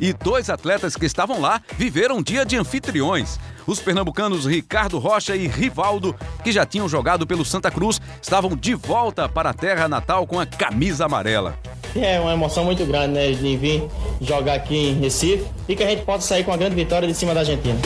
E 0.01 0.13
dois 0.13 0.51
atletas 0.51 0.97
que 0.97 1.07
estavam 1.07 1.41
lá 1.41 1.61
viveram 1.77 2.19
um 2.19 2.23
dia 2.23 2.45
de 2.45 2.57
anfitriões. 2.57 3.39
Os 3.67 3.81
pernambucanos 3.81 4.47
Ricardo 4.47 4.99
Rocha 4.99 5.35
e 5.35 5.49
Rivaldo, 5.49 6.15
que 6.45 6.53
já 6.53 6.65
tinham 6.65 6.89
jogado 6.89 7.27
pelo 7.27 7.45
Santa 7.45 7.71
Cruz, 7.71 8.01
estavam 8.23 8.57
de 8.57 8.75
volta 8.75 9.29
para 9.29 9.51
a 9.51 9.55
terra 9.55 9.89
natal 9.89 10.27
com 10.27 10.39
a 10.39 10.47
camisa 10.47 11.07
amarela. 11.07 11.59
É 11.95 12.21
uma 12.21 12.33
emoção 12.33 12.65
muito 12.65 12.85
grande, 12.85 13.15
né, 13.15 13.33
de 13.33 13.57
vir 13.57 13.83
jogar 14.21 14.55
aqui 14.55 14.77
em 14.77 15.01
Recife 15.01 15.47
e 15.69 15.75
que 15.75 15.83
a 15.83 15.89
gente 15.89 16.05
possa 16.05 16.29
sair 16.29 16.45
com 16.45 16.51
uma 16.51 16.57
grande 16.57 16.77
vitória 16.77 17.09
de 17.09 17.15
cima 17.15 17.35
da 17.35 17.41
Argentina. 17.41 17.79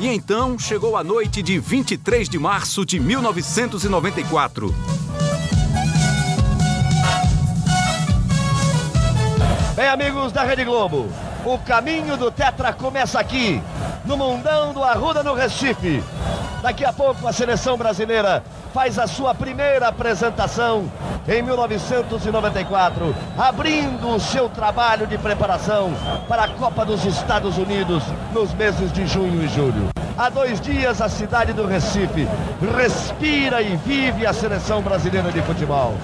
E 0.00 0.08
então 0.08 0.58
chegou 0.58 0.96
a 0.96 1.04
noite 1.04 1.42
de 1.42 1.58
23 1.58 2.26
de 2.26 2.38
março 2.38 2.86
de 2.86 2.98
1994. 2.98 4.74
Bem, 9.76 9.88
amigos 9.88 10.32
da 10.32 10.42
Rede 10.42 10.64
Globo, 10.64 11.06
o 11.44 11.58
caminho 11.58 12.16
do 12.16 12.30
Tetra 12.30 12.72
começa 12.72 13.20
aqui, 13.20 13.62
no 14.06 14.16
Mundão 14.16 14.72
do 14.72 14.82
Arruda, 14.82 15.22
no 15.22 15.34
Recife. 15.34 16.02
Daqui 16.62 16.82
a 16.82 16.94
pouco 16.94 17.28
a 17.28 17.32
seleção 17.34 17.76
brasileira 17.76 18.42
faz 18.72 18.98
a 18.98 19.06
sua 19.06 19.34
primeira 19.34 19.88
apresentação 19.88 20.90
em 21.28 21.42
1994, 21.42 23.14
abrindo 23.36 24.08
o 24.08 24.20
seu 24.20 24.48
trabalho 24.48 25.06
de 25.06 25.18
preparação 25.18 25.92
para 26.28 26.44
a 26.44 26.48
Copa 26.48 26.84
dos 26.84 27.04
Estados 27.04 27.58
Unidos 27.58 28.02
nos 28.32 28.52
meses 28.54 28.92
de 28.92 29.06
junho 29.06 29.42
e 29.42 29.48
julho. 29.48 29.90
Há 30.16 30.28
dois 30.28 30.60
dias, 30.60 31.00
a 31.00 31.08
cidade 31.08 31.52
do 31.52 31.66
Recife 31.66 32.28
respira 32.76 33.62
e 33.62 33.74
vive 33.76 34.26
a 34.26 34.32
seleção 34.32 34.82
brasileira 34.82 35.32
de 35.32 35.40
futebol. 35.42 35.94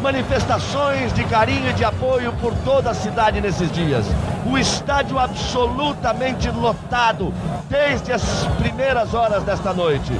Manifestações 0.00 1.12
de 1.12 1.24
carinho 1.24 1.68
e 1.68 1.74
de 1.74 1.84
apoio 1.84 2.32
por 2.40 2.54
toda 2.64 2.90
a 2.90 2.94
cidade 2.94 3.40
nesses 3.40 3.70
dias. 3.70 4.06
O 4.50 4.56
estádio 4.56 5.18
absolutamente 5.18 6.48
lotado 6.50 7.34
desde 7.68 8.12
as 8.12 8.22
primeiras 8.58 9.12
horas 9.12 9.42
desta 9.42 9.74
noite. 9.74 10.12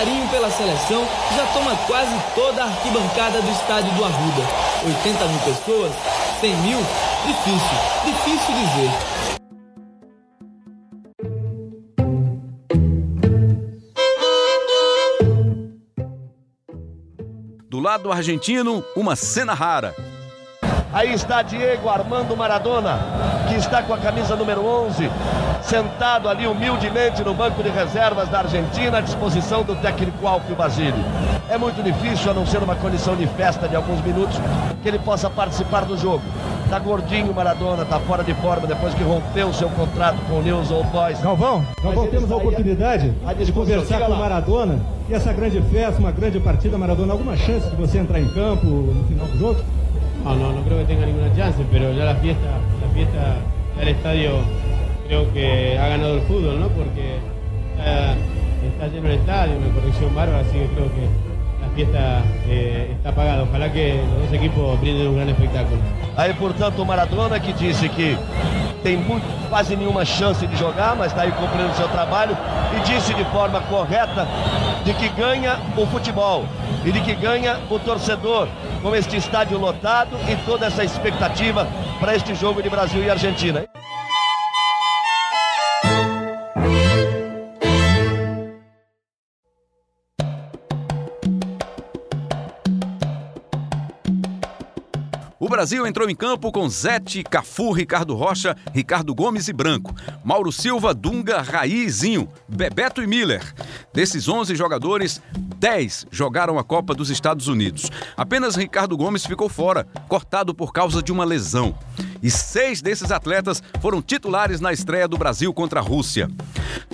Carinho 0.00 0.26
pela 0.30 0.50
seleção 0.50 1.06
já 1.36 1.46
toma 1.52 1.76
quase 1.86 2.18
toda 2.34 2.62
a 2.62 2.64
arquibancada 2.64 3.42
do 3.42 3.50
estádio 3.50 3.92
do 3.92 4.02
Arruda. 4.02 4.42
80 4.86 5.24
mil 5.26 5.40
pessoas, 5.40 5.92
100 6.40 6.56
mil, 6.56 6.78
difícil, 7.26 7.76
difícil 8.06 8.54
dizer. 8.54 8.90
Do 17.68 17.78
lado 17.78 18.10
argentino, 18.10 18.82
uma 18.96 19.14
cena 19.14 19.52
rara. 19.52 19.94
Aí 20.92 21.12
está 21.14 21.40
Diego 21.42 21.88
Armando 21.88 22.36
Maradona, 22.36 22.98
que 23.48 23.54
está 23.54 23.80
com 23.80 23.94
a 23.94 23.98
camisa 23.98 24.34
número 24.34 24.66
11, 24.66 25.08
sentado 25.62 26.28
ali 26.28 26.48
humildemente 26.48 27.22
no 27.22 27.32
banco 27.32 27.62
de 27.62 27.68
reservas 27.68 28.28
da 28.28 28.40
Argentina, 28.40 28.98
à 28.98 29.00
disposição 29.00 29.62
do 29.62 29.76
técnico 29.76 30.26
Alfio 30.26 30.56
Basílio. 30.56 31.04
É 31.48 31.56
muito 31.56 31.80
difícil, 31.80 32.32
a 32.32 32.34
não 32.34 32.44
ser 32.44 32.58
uma 32.58 32.74
condição 32.74 33.14
de 33.14 33.24
festa 33.28 33.68
de 33.68 33.76
alguns 33.76 34.04
minutos, 34.04 34.36
que 34.82 34.88
ele 34.88 34.98
possa 34.98 35.30
participar 35.30 35.84
do 35.84 35.96
jogo. 35.96 36.24
Tá 36.68 36.80
gordinho 36.80 37.32
Maradona, 37.32 37.84
tá 37.84 38.00
fora 38.00 38.24
de 38.24 38.34
forma 38.34 38.66
depois 38.66 38.92
que 38.92 39.04
rompeu 39.04 39.46
o 39.46 39.54
seu 39.54 39.68
contrato 39.70 40.18
com 40.28 40.40
o 40.40 40.42
News 40.42 40.72
Old 40.72 40.88
Boys. 40.90 41.20
Galvão, 41.20 41.64
Galvão, 41.84 42.08
temos 42.08 42.32
a 42.32 42.36
oportunidade 42.36 43.12
de 43.38 43.52
conversar 43.52 44.00
com 44.00 44.12
o 44.12 44.18
Maradona. 44.18 44.80
E 45.08 45.14
essa 45.14 45.32
grande 45.32 45.62
festa, 45.62 46.00
uma 46.00 46.10
grande 46.10 46.40
partida, 46.40 46.76
Maradona, 46.76 47.12
alguma 47.12 47.36
chance 47.36 47.68
de 47.70 47.76
você 47.76 47.98
entrar 47.98 48.18
em 48.20 48.28
campo 48.28 48.66
no 48.66 49.04
final 49.04 49.26
do 49.28 49.38
jogo? 49.38 49.60
No, 50.24 50.34
no, 50.34 50.52
no 50.52 50.62
creo 50.62 50.78
que 50.78 50.84
tenga 50.84 51.06
ninguna 51.06 51.34
chance, 51.34 51.64
pero 51.70 51.92
ya 51.92 52.04
la 52.04 52.14
fiesta, 52.16 52.58
la 52.80 52.94
fiesta, 52.94 53.36
ya 53.76 53.82
el 53.82 53.88
estadio 53.88 54.30
creo 55.06 55.32
que 55.32 55.78
ha 55.78 55.88
ganado 55.88 56.14
el 56.14 56.20
fútbol, 56.22 56.60
¿no? 56.60 56.68
Porque 56.68 57.18
está 57.78 58.88
lleno 58.88 59.08
el 59.08 59.14
estadio, 59.14 59.56
una 59.56 59.74
corrección 59.74 60.14
bárbara, 60.14 60.40
así 60.40 60.52
que 60.52 60.66
creo 60.66 60.86
que 60.86 61.08
la 61.60 61.68
fiesta 61.74 62.22
eh, 62.48 62.92
está 62.96 63.14
pagada. 63.14 63.42
Ojalá 63.42 63.72
que 63.72 63.94
los 63.94 64.24
dos 64.24 64.32
equipos 64.32 64.80
brinden 64.80 65.08
un 65.08 65.16
gran 65.16 65.28
espectáculo. 65.30 65.80
Aí, 66.20 66.34
portanto, 66.34 66.82
o 66.82 66.84
Maradona 66.84 67.40
que 67.40 67.50
disse 67.50 67.88
que 67.88 68.14
tem 68.82 68.94
muito, 68.94 69.24
quase 69.48 69.74
nenhuma 69.74 70.04
chance 70.04 70.46
de 70.46 70.54
jogar, 70.54 70.94
mas 70.94 71.12
está 71.12 71.22
aí 71.22 71.32
cumprindo 71.32 71.72
seu 71.72 71.88
trabalho 71.88 72.36
e 72.76 72.80
disse 72.80 73.14
de 73.14 73.24
forma 73.24 73.58
correta 73.62 74.28
de 74.84 74.92
que 74.92 75.08
ganha 75.08 75.58
o 75.78 75.86
futebol 75.86 76.44
e 76.84 76.92
de 76.92 77.00
que 77.00 77.14
ganha 77.14 77.58
o 77.70 77.78
torcedor 77.78 78.48
com 78.82 78.94
este 78.94 79.16
estádio 79.16 79.56
lotado 79.56 80.10
e 80.28 80.36
toda 80.44 80.66
essa 80.66 80.84
expectativa 80.84 81.66
para 81.98 82.14
este 82.14 82.34
jogo 82.34 82.62
de 82.62 82.68
Brasil 82.68 83.02
e 83.02 83.08
Argentina. 83.08 83.64
Brasil 95.60 95.86
entrou 95.86 96.08
em 96.08 96.14
campo 96.14 96.50
com 96.50 96.66
Zete, 96.70 97.22
Cafu, 97.22 97.70
Ricardo 97.70 98.14
Rocha, 98.14 98.56
Ricardo 98.72 99.14
Gomes 99.14 99.46
e 99.46 99.52
Branco, 99.52 99.94
Mauro 100.24 100.50
Silva, 100.50 100.94
Dunga, 100.94 101.42
Raizinho, 101.42 102.30
Bebeto 102.48 103.02
e 103.02 103.06
Miller. 103.06 103.42
Desses 103.92 104.26
11 104.26 104.56
jogadores, 104.56 105.20
10 105.58 106.06
jogaram 106.10 106.58
a 106.58 106.64
Copa 106.64 106.94
dos 106.94 107.10
Estados 107.10 107.46
Unidos. 107.46 107.90
Apenas 108.16 108.56
Ricardo 108.56 108.96
Gomes 108.96 109.26
ficou 109.26 109.50
fora, 109.50 109.86
cortado 110.08 110.54
por 110.54 110.72
causa 110.72 111.02
de 111.02 111.12
uma 111.12 111.26
lesão. 111.26 111.76
E 112.22 112.30
seis 112.30 112.80
desses 112.80 113.10
atletas 113.10 113.62
foram 113.80 114.00
titulares 114.00 114.60
na 114.60 114.72
estreia 114.72 115.06
do 115.06 115.18
Brasil 115.18 115.52
contra 115.52 115.80
a 115.80 115.82
Rússia. 115.82 116.28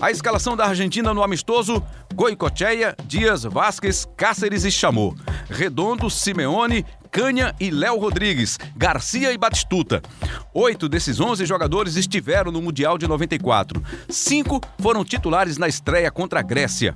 A 0.00 0.10
escalação 0.10 0.56
da 0.56 0.66
Argentina 0.66 1.14
no 1.14 1.22
amistoso: 1.22 1.82
Goicocheia, 2.14 2.94
Dias, 3.04 3.44
Vasquez, 3.44 4.06
Cáceres 4.16 4.64
e 4.64 4.70
Chamou. 4.70 5.14
Redondo, 5.48 6.10
Simeone, 6.10 6.84
Canha 7.16 7.54
e 7.58 7.70
Léo 7.70 7.98
Rodrigues, 7.98 8.58
Garcia 8.76 9.32
e 9.32 9.38
Batistuta. 9.38 10.02
Oito 10.52 10.86
desses 10.86 11.18
onze 11.18 11.46
jogadores 11.46 11.96
estiveram 11.96 12.52
no 12.52 12.60
Mundial 12.60 12.98
de 12.98 13.08
94. 13.08 13.82
Cinco 14.06 14.60
foram 14.78 15.02
titulares 15.02 15.56
na 15.56 15.66
estreia 15.66 16.10
contra 16.10 16.40
a 16.40 16.42
Grécia. 16.42 16.94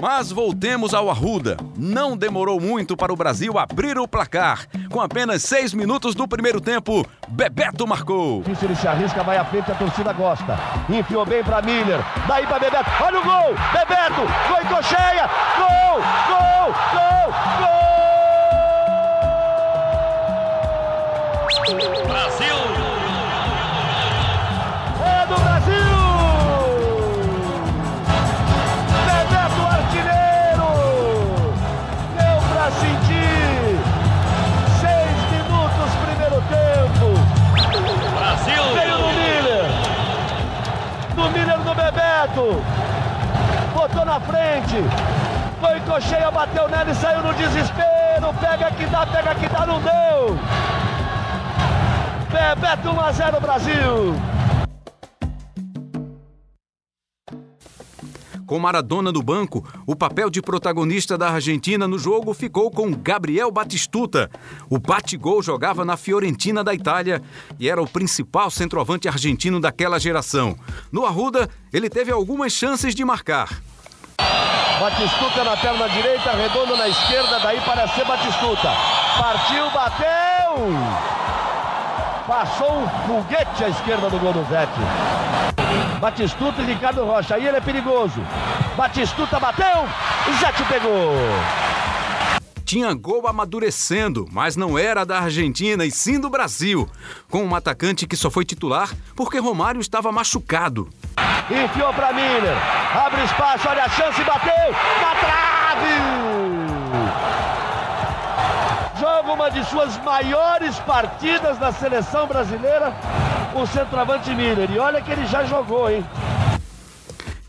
Mas 0.00 0.30
voltemos 0.30 0.94
ao 0.94 1.10
Arruda. 1.10 1.56
Não 1.76 2.16
demorou 2.16 2.60
muito 2.60 2.96
para 2.96 3.12
o 3.12 3.16
Brasil 3.16 3.58
abrir 3.58 3.98
o 3.98 4.06
placar. 4.06 4.64
Com 4.88 5.00
apenas 5.00 5.42
seis 5.42 5.74
minutos 5.74 6.14
do 6.14 6.28
primeiro 6.28 6.60
tempo, 6.60 7.04
Bebeto 7.26 7.84
marcou. 7.84 8.44
Ele 8.46 8.76
se 8.76 8.86
arrisca, 8.86 9.24
vai 9.24 9.38
à 9.38 9.44
frente, 9.44 9.72
a 9.72 9.74
torcida 9.74 10.12
gosta. 10.12 10.56
Enfiou 10.88 11.26
bem 11.26 11.42
para 11.42 11.60
Miller. 11.62 11.98
Daí 12.28 12.46
para 12.46 12.60
Bebeto. 12.60 12.90
Olha 13.02 13.18
o 13.18 13.24
gol! 13.24 13.54
Bebeto! 13.72 14.22
Gol 14.48 14.60
em! 14.68 15.28
Gol! 15.58 16.00
Gol! 16.28 16.74
Gol! 16.92 17.21
Brasil! 21.62 22.56
É 25.00 25.26
do 25.26 25.34
Brasil! 25.40 25.92
Bebeto 29.06 29.62
Artilheiro! 29.70 30.70
Deu 32.18 32.36
pra 32.50 32.66
sentir! 32.72 33.78
Seis 34.80 35.16
minutos, 35.30 35.90
primeiro 36.04 36.42
tempo! 36.50 37.06
Brasil! 38.18 38.62
Veio 38.74 38.98
no 38.98 39.12
Miller! 39.12 39.66
No 41.14 41.30
Miller 41.30 41.58
do 41.58 41.74
Bebeto! 41.76 42.60
Botou 43.72 44.04
na 44.04 44.18
frente! 44.18 44.82
Foi 45.60 45.78
cocheia, 45.82 46.28
bateu 46.32 46.68
nela 46.68 46.90
e 46.90 46.94
saiu 46.96 47.22
no 47.22 47.32
desespero! 47.34 48.34
Pega 48.40 48.68
que 48.72 48.86
dá, 48.86 49.06
pega 49.06 49.32
que 49.36 49.48
dá, 49.48 49.64
não 49.64 49.80
deu! 49.80 50.36
Bebeto 52.32 52.88
1 52.88 53.00
a 53.00 53.12
0 53.12 53.40
Brasil. 53.40 54.14
Com 58.46 58.58
Maradona 58.58 59.12
no 59.12 59.22
banco, 59.22 59.66
o 59.86 59.94
papel 59.94 60.30
de 60.30 60.40
protagonista 60.40 61.16
da 61.16 61.30
Argentina 61.30 61.86
no 61.86 61.98
jogo 61.98 62.32
ficou 62.32 62.70
com 62.70 62.90
Gabriel 62.90 63.50
Batistuta. 63.50 64.30
O 64.70 64.78
bate-gol 64.78 65.42
jogava 65.42 65.84
na 65.84 65.96
Fiorentina 65.96 66.64
da 66.64 66.74
Itália 66.74 67.22
e 67.58 67.68
era 67.68 67.80
o 67.82 67.88
principal 67.88 68.50
centroavante 68.50 69.08
argentino 69.08 69.60
daquela 69.60 70.00
geração. 70.00 70.56
No 70.90 71.04
Arruda, 71.04 71.48
ele 71.72 71.90
teve 71.90 72.10
algumas 72.10 72.52
chances 72.52 72.94
de 72.94 73.04
marcar. 73.04 73.62
Batistuta 74.80 75.44
na 75.44 75.56
perna 75.56 75.88
direita, 75.88 76.32
redondo 76.32 76.76
na 76.76 76.88
esquerda, 76.88 77.38
daí 77.40 77.60
para 77.60 77.86
ser 77.88 78.06
Batistuta. 78.06 78.70
Partiu, 79.18 79.70
bateu! 79.70 81.21
Passou 82.26 82.82
um 82.82 82.88
foguete 83.06 83.64
à 83.64 83.68
esquerda 83.68 84.08
do 84.08 84.18
gol 84.18 84.32
do 84.32 84.44
Zete. 84.44 84.78
Batistuta 86.00 86.62
e 86.62 86.66
Ricardo 86.66 87.04
Rocha. 87.04 87.34
Aí 87.34 87.46
ele 87.46 87.56
é 87.56 87.60
perigoso. 87.60 88.20
Batistuta 88.76 89.40
bateu 89.40 89.88
e 90.28 90.32
Zete 90.38 90.62
pegou. 90.64 91.14
Tinha 92.64 92.94
gol 92.94 93.26
amadurecendo, 93.26 94.26
mas 94.30 94.56
não 94.56 94.78
era 94.78 95.04
da 95.04 95.18
Argentina 95.18 95.84
e 95.84 95.90
sim 95.90 96.18
do 96.18 96.30
Brasil. 96.30 96.88
Com 97.28 97.44
um 97.44 97.54
atacante 97.54 98.06
que 98.06 98.16
só 98.16 98.30
foi 98.30 98.44
titular 98.44 98.90
porque 99.16 99.38
Romário 99.38 99.80
estava 99.80 100.12
machucado. 100.12 100.88
Enfiou 101.50 101.92
para 101.92 102.12
Miller. 102.12 102.56
Abre 103.04 103.24
espaço, 103.24 103.68
olha 103.68 103.84
a 103.84 103.88
chance, 103.88 104.22
bateu 104.22 104.72
na 105.02 105.14
trave 105.20 106.61
joga 109.32 109.34
uma 109.34 109.50
de 109.50 109.64
suas 109.68 109.96
maiores 110.04 110.78
partidas 110.80 111.58
na 111.58 111.72
seleção 111.72 112.26
brasileira, 112.26 112.94
o 113.54 113.66
centroavante 113.66 114.34
Miller. 114.34 114.70
E 114.70 114.78
olha 114.78 115.00
que 115.00 115.10
ele 115.10 115.26
já 115.26 115.44
jogou, 115.44 115.90
hein? 115.90 116.04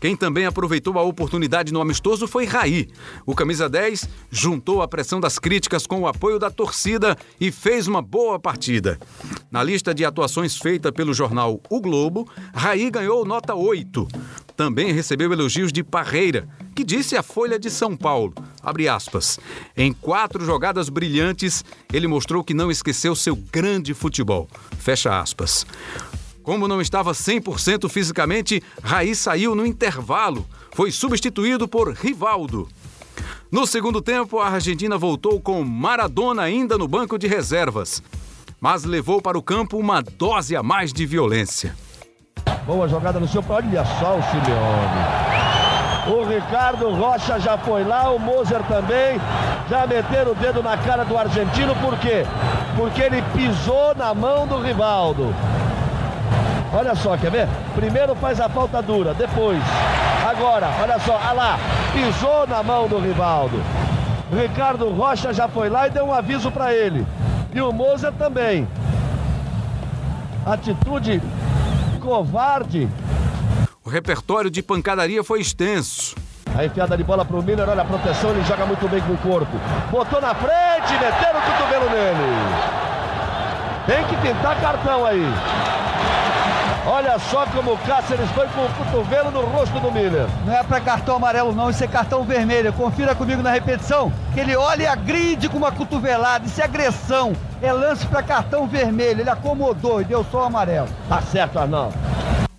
Quem 0.00 0.14
também 0.14 0.44
aproveitou 0.44 0.98
a 0.98 1.02
oportunidade 1.02 1.72
no 1.72 1.80
amistoso 1.80 2.26
foi 2.26 2.44
Raí. 2.44 2.88
O 3.24 3.34
camisa 3.34 3.70
10 3.70 4.06
juntou 4.30 4.82
a 4.82 4.88
pressão 4.88 5.18
das 5.18 5.38
críticas 5.38 5.86
com 5.86 6.00
o 6.00 6.06
apoio 6.06 6.38
da 6.38 6.50
torcida 6.50 7.16
e 7.40 7.50
fez 7.50 7.86
uma 7.86 8.02
boa 8.02 8.38
partida. 8.38 8.98
Na 9.50 9.62
lista 9.62 9.94
de 9.94 10.04
atuações 10.04 10.58
feita 10.58 10.92
pelo 10.92 11.14
jornal 11.14 11.58
O 11.70 11.80
Globo, 11.80 12.28
Raí 12.54 12.90
ganhou 12.90 13.24
nota 13.24 13.54
8. 13.54 14.06
Também 14.54 14.92
recebeu 14.92 15.32
elogios 15.32 15.72
de 15.72 15.82
Parreira, 15.82 16.46
que 16.74 16.84
disse 16.84 17.16
à 17.16 17.22
Folha 17.22 17.58
de 17.58 17.70
São 17.70 17.96
Paulo, 17.96 18.34
aspas, 18.88 19.38
em 19.76 19.92
quatro 19.92 20.44
jogadas 20.44 20.88
brilhantes, 20.88 21.64
ele 21.92 22.06
mostrou 22.06 22.42
que 22.42 22.54
não 22.54 22.70
esqueceu 22.70 23.14
seu 23.14 23.36
grande 23.36 23.94
futebol. 23.94 24.48
Fecha 24.78 25.20
aspas. 25.20 25.66
Como 26.42 26.68
não 26.68 26.80
estava 26.80 27.12
100% 27.12 27.88
fisicamente, 27.88 28.62
Raí 28.82 29.14
saiu 29.14 29.54
no 29.54 29.64
intervalo. 29.64 30.46
Foi 30.74 30.90
substituído 30.90 31.66
por 31.66 31.92
Rivaldo. 31.92 32.68
No 33.50 33.66
segundo 33.66 34.02
tempo, 34.02 34.40
a 34.40 34.48
Argentina 34.48 34.98
voltou 34.98 35.40
com 35.40 35.62
Maradona 35.64 36.42
ainda 36.42 36.76
no 36.76 36.88
banco 36.88 37.18
de 37.18 37.26
reservas, 37.26 38.02
mas 38.60 38.84
levou 38.84 39.22
para 39.22 39.38
o 39.38 39.42
campo 39.42 39.78
uma 39.78 40.02
dose 40.02 40.54
a 40.56 40.62
mais 40.62 40.92
de 40.92 41.06
violência. 41.06 41.74
Boa 42.66 42.88
jogada 42.88 43.20
no 43.20 43.28
seu. 43.28 43.44
Olha 43.48 43.84
só 43.84 44.18
o 44.18 44.22
Simeone. 44.22 45.33
O 46.06 46.22
Ricardo 46.22 46.90
Rocha 46.90 47.40
já 47.40 47.56
foi 47.56 47.82
lá, 47.82 48.10
o 48.10 48.18
Moser 48.18 48.62
também. 48.64 49.18
Já 49.70 49.86
meteram 49.86 50.32
o 50.32 50.34
dedo 50.34 50.62
na 50.62 50.76
cara 50.76 51.04
do 51.04 51.16
argentino, 51.16 51.74
por 51.76 51.96
quê? 51.98 52.26
Porque 52.76 53.02
ele 53.02 53.22
pisou 53.34 53.94
na 53.94 54.12
mão 54.12 54.46
do 54.46 54.60
Rivaldo. 54.60 55.34
Olha 56.74 56.94
só, 56.94 57.16
quer 57.16 57.30
ver? 57.30 57.48
Primeiro 57.74 58.14
faz 58.16 58.38
a 58.38 58.48
falta 58.48 58.82
dura, 58.82 59.14
depois. 59.14 59.62
Agora, 60.28 60.68
olha 60.82 60.98
só, 60.98 61.14
olha 61.14 61.32
lá, 61.32 61.58
pisou 61.92 62.46
na 62.46 62.62
mão 62.62 62.86
do 62.86 62.98
Rivaldo. 62.98 63.62
Ricardo 64.30 64.90
Rocha 64.90 65.32
já 65.32 65.48
foi 65.48 65.70
lá 65.70 65.86
e 65.86 65.90
deu 65.90 66.04
um 66.04 66.12
aviso 66.12 66.50
para 66.50 66.74
ele. 66.74 67.06
E 67.54 67.60
o 67.60 67.72
Moser 67.72 68.12
também. 68.12 68.68
Atitude 70.44 71.22
covarde. 72.00 72.88
O 73.84 73.90
repertório 73.90 74.50
de 74.50 74.62
pancadaria 74.62 75.22
foi 75.22 75.42
extenso. 75.42 76.16
A 76.56 76.64
enfiada 76.64 76.96
de 76.96 77.04
bola 77.04 77.22
pro 77.22 77.42
Miller, 77.42 77.68
olha 77.68 77.82
a 77.82 77.84
proteção, 77.84 78.30
ele 78.30 78.42
joga 78.44 78.64
muito 78.64 78.88
bem 78.88 79.02
com 79.02 79.12
o 79.12 79.18
corpo. 79.18 79.52
Botou 79.90 80.22
na 80.22 80.34
frente, 80.34 80.92
meteram 80.92 81.38
o 81.38 81.42
cotovelo 81.42 81.90
nele. 81.90 82.34
Tem 83.86 84.02
que 84.06 84.16
pintar 84.16 84.58
cartão 84.58 85.04
aí. 85.04 85.22
Olha 86.86 87.18
só 87.18 87.44
como 87.46 87.74
o 87.74 87.78
Cáceres 87.78 88.30
foi 88.30 88.46
com 88.48 88.64
o 88.64 88.70
cotovelo 88.70 89.30
no 89.30 89.42
rosto 89.42 89.78
do 89.78 89.92
Miller. 89.92 90.28
Não 90.46 90.54
é 90.54 90.62
para 90.62 90.80
cartão 90.80 91.16
amarelo 91.16 91.54
não, 91.54 91.68
isso 91.68 91.84
é 91.84 91.86
cartão 91.86 92.24
vermelho. 92.24 92.72
Confira 92.72 93.14
comigo 93.14 93.42
na 93.42 93.50
repetição, 93.50 94.10
que 94.32 94.40
ele 94.40 94.56
olha 94.56 94.84
e 94.84 94.86
agride 94.86 95.50
com 95.50 95.58
uma 95.58 95.72
cotovelada. 95.72 96.46
Isso 96.46 96.58
é 96.58 96.64
agressão. 96.64 97.34
É 97.60 97.70
lance 97.70 98.06
para 98.06 98.22
cartão 98.22 98.66
vermelho. 98.66 99.20
Ele 99.20 99.30
acomodou 99.30 100.00
e 100.00 100.04
deu 100.04 100.24
só 100.30 100.42
o 100.42 100.44
amarelo. 100.44 100.88
Tá 101.06 101.20
certo, 101.20 101.58
Arnaldo. 101.58 102.13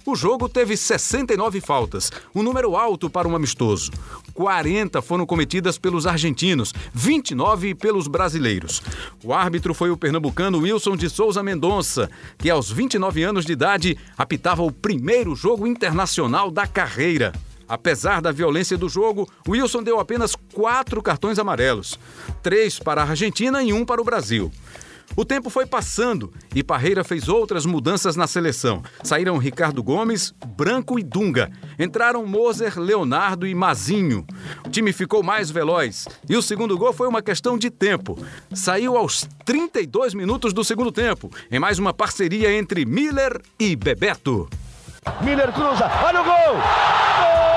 O 0.06 0.16
jogo 0.16 0.48
teve 0.48 0.78
69 0.78 1.60
faltas, 1.60 2.12
um 2.36 2.44
número 2.44 2.76
alto 2.76 3.10
para 3.10 3.28
um 3.28 3.36
amistoso. 3.36 3.92
40 4.36 5.02
foram 5.02 5.26
cometidas 5.26 5.80
pelos 5.80 6.06
argentinos, 6.06 6.72
29 6.94 7.74
pelos 7.74 8.08
brasileiros. 8.08 8.84
O 9.24 9.34
árbitro 9.34 9.74
foi 9.74 9.90
o 9.90 9.98
pernambucano 9.98 10.60
Wilson 10.60 10.96
de 10.96 11.10
Souza 11.10 11.42
Mendonça, 11.42 12.08
que 12.38 12.52
aos 12.52 12.72
29 12.72 13.24
anos 13.24 13.46
de 13.48 13.54
idade 13.54 13.98
apitava 14.16 14.62
o 14.62 14.72
primeiro 14.72 15.36
jogo 15.36 15.66
internacional 15.66 16.52
da 16.52 16.68
carreira. 16.68 17.34
Apesar 17.68 18.22
da 18.22 18.32
violência 18.32 18.78
do 18.78 18.88
jogo, 18.88 19.28
Wilson 19.48 19.82
deu 19.82 20.00
apenas 20.00 20.36
quatro 20.54 21.02
cartões 21.02 21.40
amarelos: 21.40 21.98
três 22.44 22.78
para 22.78 23.02
a 23.02 23.10
Argentina 23.10 23.64
e 23.64 23.74
um 23.74 23.84
para 23.84 24.00
o 24.00 24.06
Brasil. 24.06 24.52
O 25.16 25.24
tempo 25.24 25.50
foi 25.50 25.66
passando 25.66 26.34
e 26.54 26.64
Parreira 26.64 27.04
fez 27.04 27.30
outras 27.30 27.66
mudanças 27.66 28.16
na 28.16 28.28
seleção. 28.28 28.84
Saíram 29.04 29.38
Ricardo 29.38 29.82
Gomes, 29.82 30.34
Branco 30.58 31.00
e 31.00 31.04
Dunga. 31.04 31.52
Entraram 31.80 32.26
Moser, 32.26 32.80
Leonardo 32.80 33.48
e 33.48 33.56
Mazinho. 33.56 34.26
O 34.66 34.70
time 34.70 34.92
ficou 34.92 35.24
mais 35.24 35.50
veloz 35.50 36.08
e 36.30 36.36
o 36.36 36.42
segundo 36.42 36.78
gol 36.78 36.94
foi 36.94 37.08
uma 37.08 37.22
questão 37.22 37.58
de 37.58 37.70
tempo. 37.70 38.18
Saiu 38.54 38.98
aos 38.98 39.28
32 39.46 40.14
minutos 40.14 40.54
do 40.54 40.64
segundo 40.64 40.92
tempo, 40.92 41.32
em 41.52 41.60
mais 41.60 41.80
uma 41.80 41.94
parceria 41.94 42.52
entre 42.52 42.86
Miller 42.86 43.42
e 43.60 43.76
Bebeto. 43.76 44.50
Miller 45.22 45.52
cruza, 45.54 45.90
olha 46.04 46.22
o 46.22 46.24
gol! 46.24 46.34
Gol! 46.56 47.55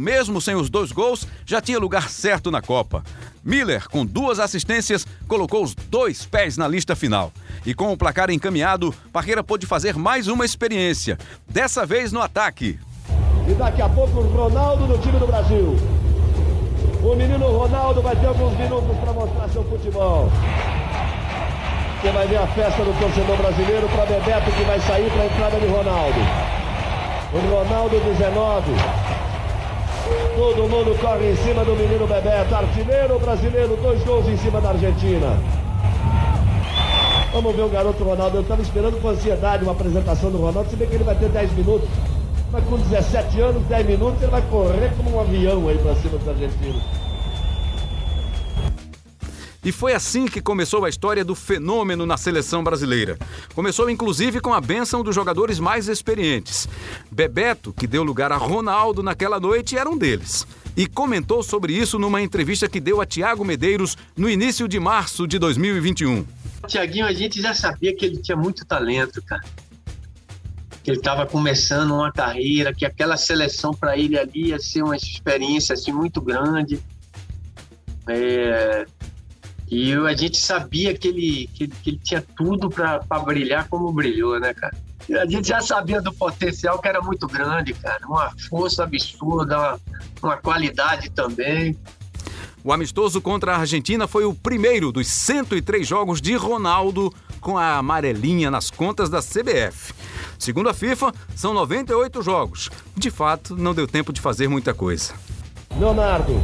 Mesmo 0.00 0.40
sem 0.40 0.54
os 0.54 0.70
dois 0.70 0.92
gols, 0.92 1.26
já 1.44 1.60
tinha 1.60 1.78
lugar 1.78 2.08
certo 2.08 2.50
na 2.50 2.60
Copa. 2.62 3.04
Miller, 3.44 3.88
com 3.88 4.04
duas 4.04 4.38
assistências, 4.38 5.06
colocou 5.28 5.62
os 5.62 5.74
dois 5.74 6.26
pés 6.26 6.56
na 6.56 6.66
lista 6.66 6.96
final. 6.96 7.32
E 7.64 7.74
com 7.74 7.92
o 7.92 7.96
placar 7.96 8.30
encaminhado, 8.30 8.94
Parreira 9.12 9.42
pôde 9.42 9.66
fazer 9.66 9.96
mais 9.96 10.28
uma 10.28 10.44
experiência, 10.44 11.16
dessa 11.48 11.86
vez 11.86 12.12
no 12.12 12.20
ataque. 12.20 12.78
E 13.48 13.54
daqui 13.54 13.80
a 13.80 13.88
pouco 13.88 14.18
o 14.18 14.36
Ronaldo 14.36 14.86
no 14.86 14.98
time 14.98 15.18
do 15.18 15.26
Brasil. 15.26 15.76
O 17.02 17.14
menino 17.14 17.46
Ronaldo 17.46 18.02
vai 18.02 18.16
ter 18.16 18.26
alguns 18.26 18.58
minutos 18.58 18.96
para 18.98 19.12
mostrar 19.12 19.48
seu 19.50 19.62
futebol. 19.62 20.28
Você 22.00 22.10
vai 22.10 22.26
ver 22.26 22.36
a 22.36 22.46
festa 22.48 22.84
do 22.84 22.98
torcedor 22.98 23.36
brasileiro 23.36 23.88
para 23.88 24.06
Bebeto 24.06 24.50
que 24.50 24.64
vai 24.64 24.80
sair 24.80 25.10
para 25.10 25.22
a 25.22 25.26
entrada 25.26 25.60
de 25.60 25.66
Ronaldo. 25.66 26.18
O 27.32 27.38
Ronaldo 27.54 28.00
19. 28.00 29.15
Todo 30.36 30.68
mundo 30.68 30.98
corre 31.00 31.32
em 31.32 31.36
cima 31.36 31.64
do 31.64 31.74
menino 31.74 32.06
Bebeto. 32.06 32.54
Artilheiro 32.54 33.18
brasileiro, 33.18 33.76
dois 33.82 34.02
gols 34.04 34.28
em 34.28 34.36
cima 34.36 34.60
da 34.60 34.70
Argentina. 34.70 35.38
Vamos 37.32 37.54
ver 37.54 37.62
o 37.62 37.68
garoto 37.68 38.04
Ronaldo. 38.04 38.38
Eu 38.38 38.42
estava 38.42 38.62
esperando 38.62 39.00
com 39.00 39.08
ansiedade 39.08 39.62
uma 39.62 39.72
apresentação 39.72 40.30
do 40.30 40.38
Ronaldo. 40.38 40.70
Se 40.70 40.76
bem 40.76 40.88
que 40.88 40.94
ele 40.94 41.04
vai 41.04 41.14
ter 41.14 41.28
10 41.28 41.52
minutos. 41.52 41.88
Mas 42.52 42.64
com 42.64 42.78
17 42.78 43.40
anos, 43.40 43.62
10 43.64 43.86
minutos, 43.86 44.22
ele 44.22 44.30
vai 44.30 44.42
correr 44.42 44.92
como 44.96 45.16
um 45.16 45.20
avião 45.20 45.68
aí 45.68 45.76
para 45.78 45.94
cima 45.96 46.16
dos 46.16 46.28
argentinos. 46.28 46.82
E 49.66 49.72
foi 49.72 49.94
assim 49.94 50.26
que 50.26 50.40
começou 50.40 50.84
a 50.84 50.88
história 50.88 51.24
do 51.24 51.34
fenômeno 51.34 52.06
na 52.06 52.16
seleção 52.16 52.62
brasileira. 52.62 53.18
Começou 53.52 53.90
inclusive 53.90 54.38
com 54.38 54.54
a 54.54 54.60
bênção 54.60 55.02
dos 55.02 55.12
jogadores 55.12 55.58
mais 55.58 55.88
experientes. 55.88 56.68
Bebeto, 57.10 57.72
que 57.72 57.84
deu 57.84 58.04
lugar 58.04 58.30
a 58.30 58.36
Ronaldo 58.36 59.02
naquela 59.02 59.40
noite, 59.40 59.76
era 59.76 59.90
um 59.90 59.98
deles. 59.98 60.46
E 60.76 60.86
comentou 60.86 61.42
sobre 61.42 61.72
isso 61.72 61.98
numa 61.98 62.22
entrevista 62.22 62.68
que 62.68 62.78
deu 62.78 63.00
a 63.00 63.06
Tiago 63.06 63.44
Medeiros 63.44 63.96
no 64.16 64.30
início 64.30 64.68
de 64.68 64.78
março 64.78 65.26
de 65.26 65.36
2021. 65.36 66.24
Tiaguinho, 66.68 67.04
a 67.04 67.12
gente 67.12 67.42
já 67.42 67.52
sabia 67.52 67.92
que 67.92 68.06
ele 68.06 68.18
tinha 68.18 68.36
muito 68.36 68.64
talento, 68.64 69.20
cara. 69.20 69.42
Que 70.84 70.92
ele 70.92 70.98
estava 70.98 71.26
começando 71.26 71.90
uma 71.92 72.12
carreira, 72.12 72.72
que 72.72 72.86
aquela 72.86 73.16
seleção 73.16 73.74
para 73.74 73.98
ele 73.98 74.16
ali 74.16 74.50
ia 74.50 74.60
ser 74.60 74.84
uma 74.84 74.94
experiência 74.94 75.72
assim 75.72 75.90
muito 75.90 76.20
grande. 76.20 76.78
É, 78.08 78.86
e 79.68 79.92
a 79.94 80.14
gente 80.14 80.38
sabia 80.38 80.96
que 80.96 81.08
ele, 81.08 81.50
que, 81.52 81.66
que 81.66 81.90
ele 81.90 82.00
tinha 82.02 82.24
tudo 82.36 82.70
para 82.70 83.00
brilhar 83.24 83.68
como 83.68 83.92
brilhou, 83.92 84.38
né, 84.38 84.54
cara? 84.54 84.76
E 85.08 85.14
a 85.16 85.26
gente 85.26 85.48
já 85.48 85.60
sabia 85.60 86.00
do 86.00 86.12
potencial 86.12 86.78
que 86.80 86.88
era 86.88 87.00
muito 87.00 87.26
grande, 87.26 87.72
cara. 87.74 88.06
Uma 88.06 88.32
força 88.48 88.84
absurda, 88.84 89.56
uma, 89.58 89.80
uma 90.22 90.36
qualidade 90.36 91.10
também. 91.10 91.76
O 92.62 92.72
amistoso 92.72 93.20
contra 93.20 93.54
a 93.54 93.58
Argentina 93.58 94.08
foi 94.08 94.24
o 94.24 94.34
primeiro 94.34 94.90
dos 94.90 95.06
103 95.06 95.86
jogos 95.86 96.20
de 96.20 96.34
Ronaldo 96.34 97.12
com 97.40 97.56
a 97.56 97.76
amarelinha 97.76 98.50
nas 98.50 98.70
contas 98.70 99.08
da 99.08 99.20
CBF. 99.20 99.94
Segundo 100.38 100.68
a 100.68 100.74
FIFA, 100.74 101.12
são 101.34 101.54
98 101.54 102.22
jogos. 102.22 102.68
De 102.96 103.10
fato, 103.10 103.54
não 103.56 103.72
deu 103.72 103.86
tempo 103.86 104.12
de 104.12 104.20
fazer 104.20 104.48
muita 104.48 104.74
coisa. 104.74 105.14
Leonardo 105.78 106.42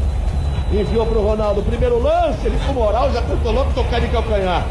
enviou 0.81 1.07
para 1.07 1.19
o 1.19 1.23
Ronaldo. 1.23 1.63
Primeiro 1.63 2.03
lance, 2.03 2.47
ele 2.47 2.59
com 2.67 2.73
moral, 2.73 3.13
já 3.13 3.23
tentou 3.23 3.53
logo 3.53 3.73
tocar 3.73 4.01
de 4.01 4.09
calcanhar. 4.09 4.67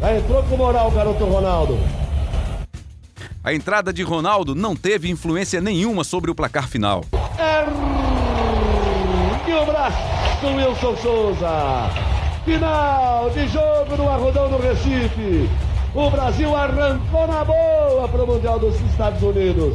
Já 0.00 0.16
entrou 0.16 0.42
com 0.42 0.56
moral 0.56 0.88
o 0.88 0.90
garoto 0.90 1.24
Ronaldo. 1.24 1.78
A 3.42 3.54
entrada 3.54 3.92
de 3.92 4.02
Ronaldo 4.02 4.54
não 4.54 4.76
teve 4.76 5.08
influência 5.08 5.60
nenhuma 5.60 6.04
sobre 6.04 6.30
o 6.30 6.34
placar 6.34 6.68
final. 6.68 7.04
Ergueu 9.40 9.62
o 9.62 9.66
braço, 9.66 9.96
Wilson 10.46 10.96
Souza. 10.96 11.90
Final 12.44 13.30
de 13.30 13.48
jogo 13.48 13.96
no 13.96 14.08
Arrodão 14.08 14.50
do 14.50 14.58
Recife. 14.58 15.48
O 15.94 16.10
Brasil 16.10 16.54
arrancou 16.54 17.26
na 17.26 17.44
boa 17.44 18.08
para 18.08 18.22
o 18.22 18.26
Mundial 18.26 18.58
dos 18.58 18.80
Estados 18.82 19.22
Unidos. 19.22 19.74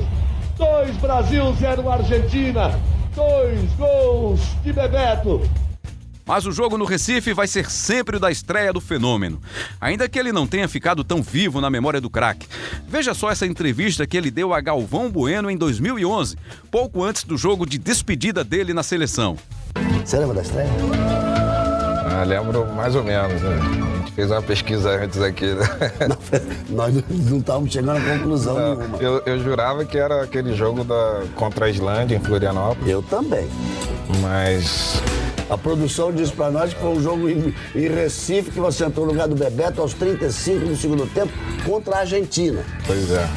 Dois 0.57 0.95
Brasil, 0.97 1.53
zero 1.59 1.89
Argentina. 1.89 2.71
Dois 3.15 3.71
gols 3.77 4.41
de 4.63 4.73
Bebeto. 4.73 5.41
Mas 6.25 6.45
o 6.45 6.51
jogo 6.51 6.77
no 6.77 6.85
Recife 6.85 7.33
vai 7.33 7.47
ser 7.47 7.69
sempre 7.69 8.17
o 8.17 8.19
da 8.19 8.31
estreia 8.31 8.73
do 8.73 8.81
fenômeno, 8.81 9.39
ainda 9.79 10.09
que 10.09 10.17
ele 10.17 10.31
não 10.31 10.47
tenha 10.47 10.67
ficado 10.67 11.03
tão 11.03 11.21
vivo 11.21 11.61
na 11.61 11.69
memória 11.69 12.01
do 12.01 12.09
craque. 12.09 12.47
Veja 12.87 13.13
só 13.13 13.29
essa 13.29 13.45
entrevista 13.45 14.07
que 14.07 14.17
ele 14.17 14.31
deu 14.31 14.51
a 14.53 14.59
Galvão 14.59 15.09
Bueno 15.09 15.51
em 15.51 15.55
2011, 15.57 16.35
pouco 16.71 17.03
antes 17.03 17.23
do 17.23 17.37
jogo 17.37 17.65
de 17.65 17.77
despedida 17.77 18.43
dele 18.43 18.73
na 18.73 18.81
seleção. 18.81 19.37
Você 20.03 20.17
lembra 20.17 20.35
da 20.35 20.41
estreia? 20.41 20.69
Ah, 22.11 22.23
lembro 22.23 22.65
mais 22.73 22.95
ou 22.95 23.03
menos, 23.03 23.41
né? 23.41 23.94
A 24.05 24.07
gente 24.07 24.11
fez 24.11 24.31
uma 24.31 24.41
pesquisa 24.41 24.91
antes 24.91 25.19
aqui. 25.19 25.45
Né? 25.47 25.65
Não, 26.69 26.77
nós 26.77 26.93
não 27.09 27.37
estávamos 27.39 27.71
chegando 27.71 27.97
a 27.97 28.17
conclusão 28.17 28.53
não, 28.53 28.75
nenhuma. 28.75 28.97
Eu, 28.99 29.21
eu, 29.25 29.39
jurava 29.39 29.83
que 29.83 29.97
era 29.97 30.21
aquele 30.21 30.53
jogo 30.53 30.83
da, 30.83 31.23
contra 31.35 31.65
a 31.65 31.69
Islândia, 31.69 32.15
em 32.15 32.19
Florianópolis. 32.19 32.87
Eu 32.89 33.01
também. 33.01 33.47
Mas 34.21 35.01
a 35.49 35.57
produção 35.57 36.11
disse 36.11 36.33
para 36.33 36.51
nós 36.51 36.73
que 36.73 36.79
foi 36.79 36.89
um 36.89 37.01
jogo 37.01 37.29
em, 37.29 37.53
em, 37.73 37.87
Recife 37.87 38.51
que 38.51 38.59
você 38.59 38.85
entrou 38.85 39.07
no 39.07 39.11
lugar 39.11 39.27
do 39.27 39.35
Bebeto 39.35 39.81
aos 39.81 39.93
35 39.93 40.65
do 40.65 40.75
segundo 40.75 41.07
tempo 41.07 41.31
contra 41.65 41.95
a 41.95 41.99
Argentina. 41.99 42.63
Pois 42.85 43.11
é. 43.11 43.27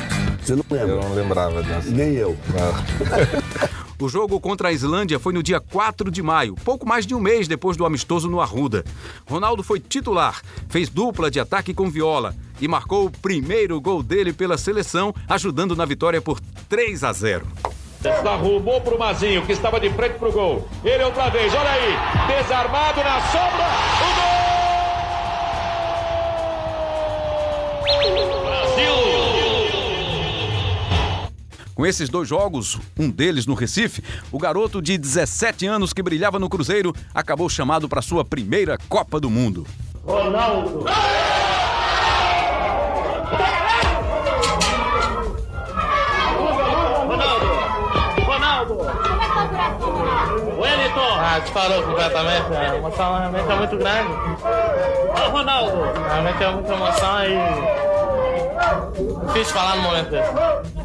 Você 0.42 0.54
não 0.54 0.64
lembra? 0.70 0.88
Eu 0.88 1.02
não 1.02 1.14
lembrava 1.14 1.62
dessa. 1.62 1.90
Nem 1.90 2.14
eu. 2.14 2.36
o 4.00 4.08
jogo 4.08 4.38
contra 4.40 4.68
a 4.68 4.72
Islândia 4.72 5.18
foi 5.18 5.32
no 5.32 5.42
dia 5.42 5.60
4 5.60 6.10
de 6.10 6.22
maio, 6.22 6.54
pouco 6.64 6.86
mais 6.86 7.04
de 7.06 7.14
um 7.14 7.20
mês 7.20 7.48
depois 7.48 7.76
do 7.76 7.84
amistoso 7.84 8.28
no 8.28 8.40
Arruda. 8.40 8.84
Ronaldo 9.28 9.62
foi 9.62 9.80
titular, 9.80 10.40
fez 10.68 10.88
dupla 10.88 11.30
de 11.30 11.40
ataque 11.40 11.74
com 11.74 11.90
Viola 11.90 12.34
e 12.60 12.68
marcou 12.68 13.06
o 13.06 13.10
primeiro 13.10 13.80
gol 13.80 14.02
dele 14.02 14.32
pela 14.32 14.56
seleção, 14.56 15.14
ajudando 15.28 15.74
na 15.76 15.84
vitória 15.84 16.20
por 16.20 16.40
3 16.68 17.04
a 17.04 17.12
0. 17.12 17.46
Arrumou 18.24 18.80
pro 18.80 18.98
Mazinho, 18.98 19.44
que 19.44 19.52
estava 19.52 19.80
de 19.80 19.90
frente 19.90 20.18
pro 20.18 20.30
gol. 20.30 20.68
Ele 20.84 21.02
outra 21.02 21.28
vez, 21.30 21.52
olha 21.52 21.70
aí. 21.70 21.96
Desarmado 22.28 23.02
na 23.02 23.20
sombra. 23.22 23.66
O 24.00 24.14
gol! 24.14 24.38
Brasil! 28.44 29.47
Com 31.78 31.86
esses 31.86 32.08
dois 32.08 32.28
jogos, 32.28 32.76
um 32.98 33.08
deles 33.08 33.46
no 33.46 33.54
Recife, 33.54 34.02
o 34.32 34.38
garoto 34.40 34.82
de 34.82 34.98
17 34.98 35.64
anos 35.64 35.92
que 35.92 36.02
brilhava 36.02 36.36
no 36.36 36.48
Cruzeiro 36.48 36.92
acabou 37.14 37.48
chamado 37.48 37.88
para 37.88 38.02
sua 38.02 38.24
primeira 38.24 38.76
Copa 38.88 39.20
do 39.20 39.30
Mundo. 39.30 39.64
Ronaldo! 40.04 40.84
Wellington! 50.58 51.14
Ah, 51.20 51.38
disparou 51.38 51.84
completamente. 51.84 52.56
A 52.56 52.76
emoção 52.76 53.18
realmente 53.18 53.52
é 53.52 53.54
muito 53.54 53.76
grande. 53.76 54.10
Ô, 54.10 55.30
Ronaldo! 55.30 55.76
Realmente 56.10 56.42
é 56.42 56.50
muita 56.50 56.74
emoção 56.74 57.24
e. 57.24 57.38
Difícil 59.28 59.54
falar 59.54 59.76
no 59.76 59.82
momento 59.82 60.10
desse. 60.10 60.77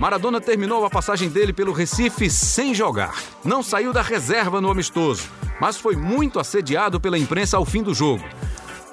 Maradona 0.00 0.40
terminou 0.40 0.82
a 0.86 0.88
passagem 0.88 1.28
dele 1.28 1.52
pelo 1.52 1.74
Recife 1.74 2.30
sem 2.30 2.74
jogar. 2.74 3.14
Não 3.44 3.62
saiu 3.62 3.92
da 3.92 4.00
reserva 4.00 4.58
no 4.58 4.70
amistoso, 4.70 5.28
mas 5.60 5.76
foi 5.76 5.94
muito 5.94 6.40
assediado 6.40 6.98
pela 6.98 7.18
imprensa 7.18 7.58
ao 7.58 7.66
fim 7.66 7.82
do 7.82 7.92
jogo. 7.92 8.24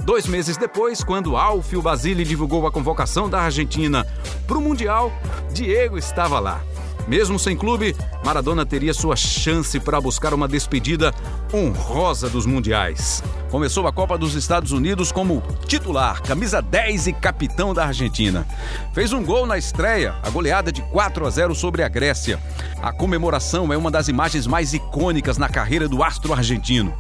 Dois 0.02 0.28
meses 0.28 0.58
depois, 0.58 1.02
quando 1.06 1.38
Alfio 1.38 1.82
Basile 1.82 2.26
divulgou 2.26 2.68
a 2.68 2.72
convocação 2.74 3.30
da 3.30 3.40
Argentina 3.40 4.06
para 4.46 4.58
o 4.58 4.62
Mundial, 4.62 5.10
Diego 5.54 5.98
estava 5.98 6.42
lá. 6.42 6.62
Mesmo 7.08 7.40
sem 7.40 7.56
clube, 7.56 7.96
Maradona 8.26 8.66
teria 8.66 8.94
sua 8.94 9.16
chance 9.16 9.80
para 9.80 10.02
buscar 10.02 10.34
uma 10.34 10.46
despedida 10.46 11.14
honrosa 11.54 12.30
dos 12.30 12.46
mundiais. 12.46 13.24
Começou 13.50 13.88
a 13.88 13.94
Copa 13.94 14.18
dos 14.18 14.36
Estados 14.36 14.74
Unidos 14.74 15.10
como 15.10 15.42
titular, 15.66 16.22
camisa 16.22 16.62
10 16.62 17.08
e 17.08 17.14
capitão 17.14 17.74
da 17.74 17.86
Argentina. 17.86 18.46
Fez 18.94 19.14
um 19.14 19.24
gol 19.24 19.48
na 19.48 19.58
estreia, 19.58 20.16
a 20.22 20.30
goleada 20.30 20.70
de 20.70 20.82
4 20.82 21.26
a 21.26 21.30
0 21.30 21.56
sobre 21.56 21.82
a 21.82 21.88
Grécia. 21.88 22.38
A 22.82 22.92
comemoração 22.92 23.72
é 23.72 23.78
uma 23.78 23.90
das 23.90 24.10
imagens 24.10 24.46
mais 24.46 24.74
icônicas 24.74 25.38
na 25.38 25.48
carreira 25.48 25.88
do 25.88 26.04
astro 26.04 26.34
argentino. 26.34 26.94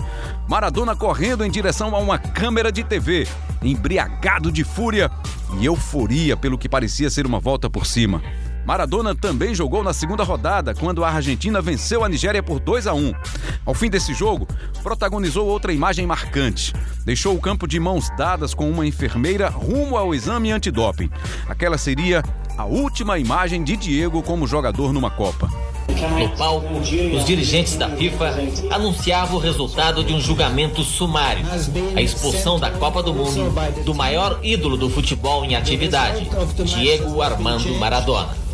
Maradona 0.47 0.95
correndo 0.95 1.43
em 1.43 1.51
direção 1.51 1.93
a 1.93 1.99
uma 1.99 2.17
câmera 2.17 2.71
de 2.71 2.81
TV, 2.81 3.27
embriagado 3.61 4.53
de 4.53 4.63
fúria 4.63 5.11
e 5.59 5.65
euforia 5.65 6.37
pelo 6.37 6.57
que 6.57 6.69
parecia 6.69 7.09
ser 7.09 7.25
uma 7.25 7.41
volta 7.41 7.69
por 7.69 7.85
cima. 7.85 8.21
Maradona 8.67 9.15
também 9.15 9.55
jogou 9.55 9.81
na 9.81 9.93
segunda 9.93 10.25
rodada, 10.25 10.75
quando 10.75 11.01
a 11.01 11.09
Argentina 11.09 11.61
venceu 11.61 12.03
a 12.03 12.09
Nigéria 12.09 12.43
por 12.43 12.59
2 12.59 12.85
a 12.85 12.93
1. 12.93 13.13
Ao 13.65 13.73
fim 13.73 13.89
desse 13.89 14.13
jogo, 14.13 14.45
protagonizou 14.83 15.47
outra 15.47 15.71
imagem 15.71 16.05
marcante. 16.05 16.73
Deixou 17.05 17.33
o 17.33 17.39
campo 17.39 17.65
de 17.65 17.79
mãos 17.79 18.09
dadas 18.17 18.53
com 18.53 18.69
uma 18.69 18.85
enfermeira 18.85 19.47
rumo 19.47 19.95
ao 19.95 20.13
exame 20.13 20.51
antidoping. 20.51 21.09
Aquela 21.47 21.77
seria 21.77 22.21
a 22.57 22.65
última 22.65 23.17
imagem 23.17 23.63
de 23.63 23.77
Diego 23.77 24.21
como 24.21 24.45
jogador 24.45 24.91
numa 24.91 25.09
Copa. 25.09 25.49
No 26.19 26.29
palco, 26.35 26.67
os 26.77 27.25
dirigentes 27.25 27.77
da 27.77 27.87
FIFA 27.87 28.35
anunciavam 28.69 29.37
o 29.37 29.39
resultado 29.39 30.03
de 30.03 30.11
um 30.11 30.19
julgamento 30.19 30.83
sumário, 30.83 31.45
a 31.95 32.01
expulsão 32.01 32.59
da 32.59 32.69
Copa 32.69 33.01
do 33.01 33.13
Mundo 33.13 33.49
do 33.85 33.95
maior 33.95 34.41
ídolo 34.43 34.75
do 34.75 34.89
futebol 34.89 35.45
em 35.45 35.55
atividade, 35.55 36.29
Diego 36.65 37.21
Armando 37.21 37.73
Maradona. 37.75 38.46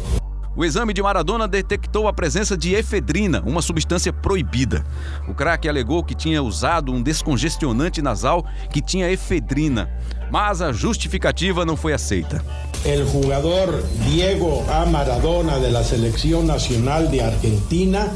O 0.55 0.63
exame 0.63 0.93
de 0.93 1.01
Maradona 1.01 1.47
detectou 1.47 2.07
a 2.07 2.13
presença 2.13 2.55
de 2.55 2.75
efedrina, 2.75 3.41
uma 3.43 3.59
substância 3.59 4.13
proibida. 4.13 4.85
O 5.27 5.33
craque 5.33 5.67
alegou 5.67 6.03
que 6.03 6.13
tinha 6.13 6.43
usado 6.43 6.91
um 6.91 7.01
descongestionante 7.01 8.03
nasal 8.03 8.45
que 8.69 8.79
tinha 8.79 9.09
efedrina, 9.09 9.89
mas 10.31 10.61
a 10.61 10.71
justificativa 10.71 11.65
não 11.65 11.75
foi 11.75 11.93
aceita. 11.93 12.43
El 12.85 13.07
jugador 13.07 13.83
Diego 14.09 14.65
A. 14.69 14.85
Maradona 14.85 15.57
de 15.57 15.71
la 15.71 15.83
Selección 15.83 16.45
Nacional 16.45 17.09
de 17.09 17.21
Argentina 17.21 18.11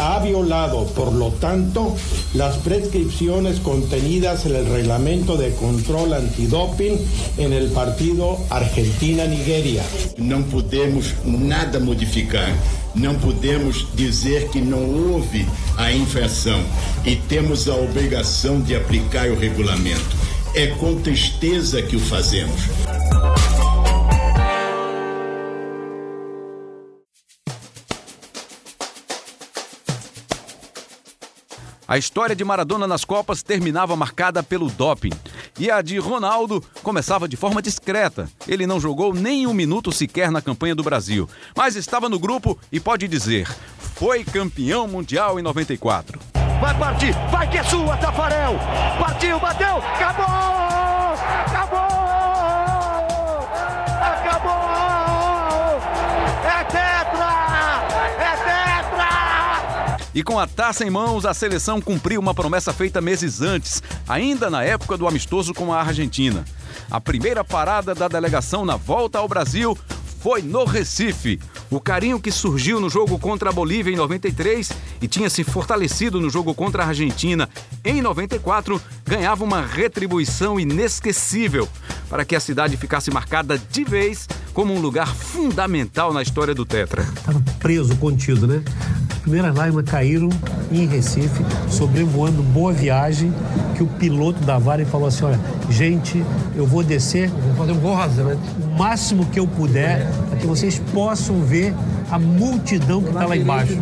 ha 0.00 0.18
violado, 0.18 0.86
por 0.94 1.12
lo 1.12 1.30
tanto, 1.32 1.94
las 2.34 2.56
prescripciones 2.56 3.60
contenidas 3.60 4.46
en 4.46 4.56
el 4.56 4.66
reglamento 4.66 5.36
de 5.36 5.52
control 5.52 6.14
antidoping 6.14 6.98
en 7.36 7.52
el 7.52 7.68
partido 7.68 8.38
Argentina-Nigeria. 8.48 9.84
Não 10.16 10.42
podemos 10.42 11.14
nada 11.24 11.78
modificar. 11.78 12.50
Não 12.94 13.14
podemos 13.14 13.86
dizer 13.94 14.48
que 14.48 14.60
não 14.60 15.12
houve 15.12 15.46
a 15.76 15.92
infração 15.92 16.60
e 17.04 17.14
temos 17.14 17.68
a 17.68 17.76
obrigação 17.76 18.60
de 18.60 18.74
aplicar 18.74 19.28
o 19.30 19.38
regulamento. 19.38 20.16
É 20.52 20.66
com 20.66 21.00
tristeza 21.00 21.80
que 21.80 21.94
o 21.94 22.00
fazemos. 22.00 22.60
A 31.86 31.98
história 31.98 32.34
de 32.34 32.44
Maradona 32.44 32.86
nas 32.86 33.04
Copas 33.04 33.44
terminava 33.44 33.94
marcada 33.94 34.42
pelo 34.42 34.68
doping. 34.70 35.12
E 35.56 35.70
a 35.70 35.80
de 35.82 35.98
Ronaldo 35.98 36.60
começava 36.82 37.28
de 37.28 37.36
forma 37.36 37.62
discreta. 37.62 38.28
Ele 38.48 38.66
não 38.66 38.80
jogou 38.80 39.14
nem 39.14 39.46
um 39.46 39.54
minuto 39.54 39.92
sequer 39.92 40.32
na 40.32 40.42
campanha 40.42 40.74
do 40.74 40.82
Brasil, 40.82 41.28
mas 41.56 41.76
estava 41.76 42.08
no 42.08 42.18
grupo 42.18 42.58
e 42.72 42.80
pode 42.80 43.06
dizer: 43.06 43.48
foi 43.78 44.24
campeão 44.24 44.88
mundial 44.88 45.38
em 45.38 45.42
94. 45.42 46.29
Vai 46.60 46.74
partir, 46.74 47.14
vai 47.30 47.48
que 47.48 47.56
é 47.56 47.62
sua, 47.62 47.96
Tafarel! 47.96 48.58
Partiu, 48.98 49.40
bateu, 49.40 49.78
acabou! 49.78 50.26
Acabou! 51.46 51.88
Acabou! 54.02 55.80
É 56.44 56.64
tetra! 56.64 57.82
É 58.18 58.36
tetra! 58.36 59.96
E 60.14 60.22
com 60.22 60.38
a 60.38 60.46
taça 60.46 60.84
em 60.84 60.90
mãos, 60.90 61.24
a 61.24 61.32
seleção 61.32 61.80
cumpriu 61.80 62.20
uma 62.20 62.34
promessa 62.34 62.74
feita 62.74 63.00
meses 63.00 63.40
antes, 63.40 63.82
ainda 64.06 64.50
na 64.50 64.62
época 64.62 64.98
do 64.98 65.08
amistoso 65.08 65.54
com 65.54 65.72
a 65.72 65.80
Argentina. 65.80 66.44
A 66.90 67.00
primeira 67.00 67.42
parada 67.42 67.94
da 67.94 68.06
delegação 68.06 68.66
na 68.66 68.76
volta 68.76 69.18
ao 69.18 69.26
Brasil 69.26 69.78
foi 70.20 70.42
no 70.42 70.64
Recife. 70.64 71.40
O 71.70 71.80
carinho 71.80 72.20
que 72.20 72.30
surgiu 72.30 72.78
no 72.78 72.90
jogo 72.90 73.18
contra 73.18 73.48
a 73.48 73.52
Bolívia 73.52 73.92
em 73.92 73.96
93 73.96 74.70
e 75.00 75.08
tinha 75.08 75.30
se 75.30 75.42
fortalecido 75.42 76.20
no 76.20 76.28
jogo 76.28 76.54
contra 76.54 76.84
a 76.84 76.88
Argentina 76.88 77.48
em 77.84 78.02
94 78.02 78.80
ganhava 79.06 79.42
uma 79.42 79.62
retribuição 79.62 80.60
inesquecível 80.60 81.66
para 82.08 82.24
que 82.24 82.36
a 82.36 82.40
cidade 82.40 82.76
ficasse 82.76 83.10
marcada 83.10 83.58
de 83.58 83.82
vez 83.82 84.28
como 84.52 84.74
um 84.74 84.80
lugar 84.80 85.14
fundamental 85.14 86.12
na 86.12 86.22
história 86.22 86.54
do 86.54 86.66
Tetra. 86.66 87.02
Estava 87.02 87.40
preso, 87.58 87.96
contido, 87.96 88.46
né? 88.46 88.62
As 89.20 89.24
primeiras 89.24 89.54
lágrimas 89.54 89.84
caíram 89.84 90.30
em 90.72 90.86
Recife, 90.86 91.44
sobrevoando 91.68 92.42
Boa 92.42 92.72
Viagem, 92.72 93.30
que 93.76 93.82
o 93.82 93.86
piloto 93.86 94.42
da 94.44 94.58
Vale 94.58 94.86
falou 94.86 95.08
assim, 95.08 95.24
olha, 95.24 95.38
gente, 95.68 96.24
eu 96.56 96.66
vou 96.66 96.82
descer, 96.82 97.28
vou 97.28 97.54
fazer 97.54 97.72
um 97.72 97.80
rosa, 97.80 98.24
né? 98.24 98.38
O 98.64 98.78
máximo 98.78 99.26
que 99.26 99.38
eu 99.38 99.46
puder, 99.46 100.10
para 100.30 100.38
que 100.38 100.46
vocês 100.46 100.80
possam 100.94 101.42
ver 101.42 101.74
a 102.10 102.18
multidão 102.18 103.02
que 103.02 103.08
está 103.08 103.26
lá 103.26 103.36
embaixo. 103.36 103.76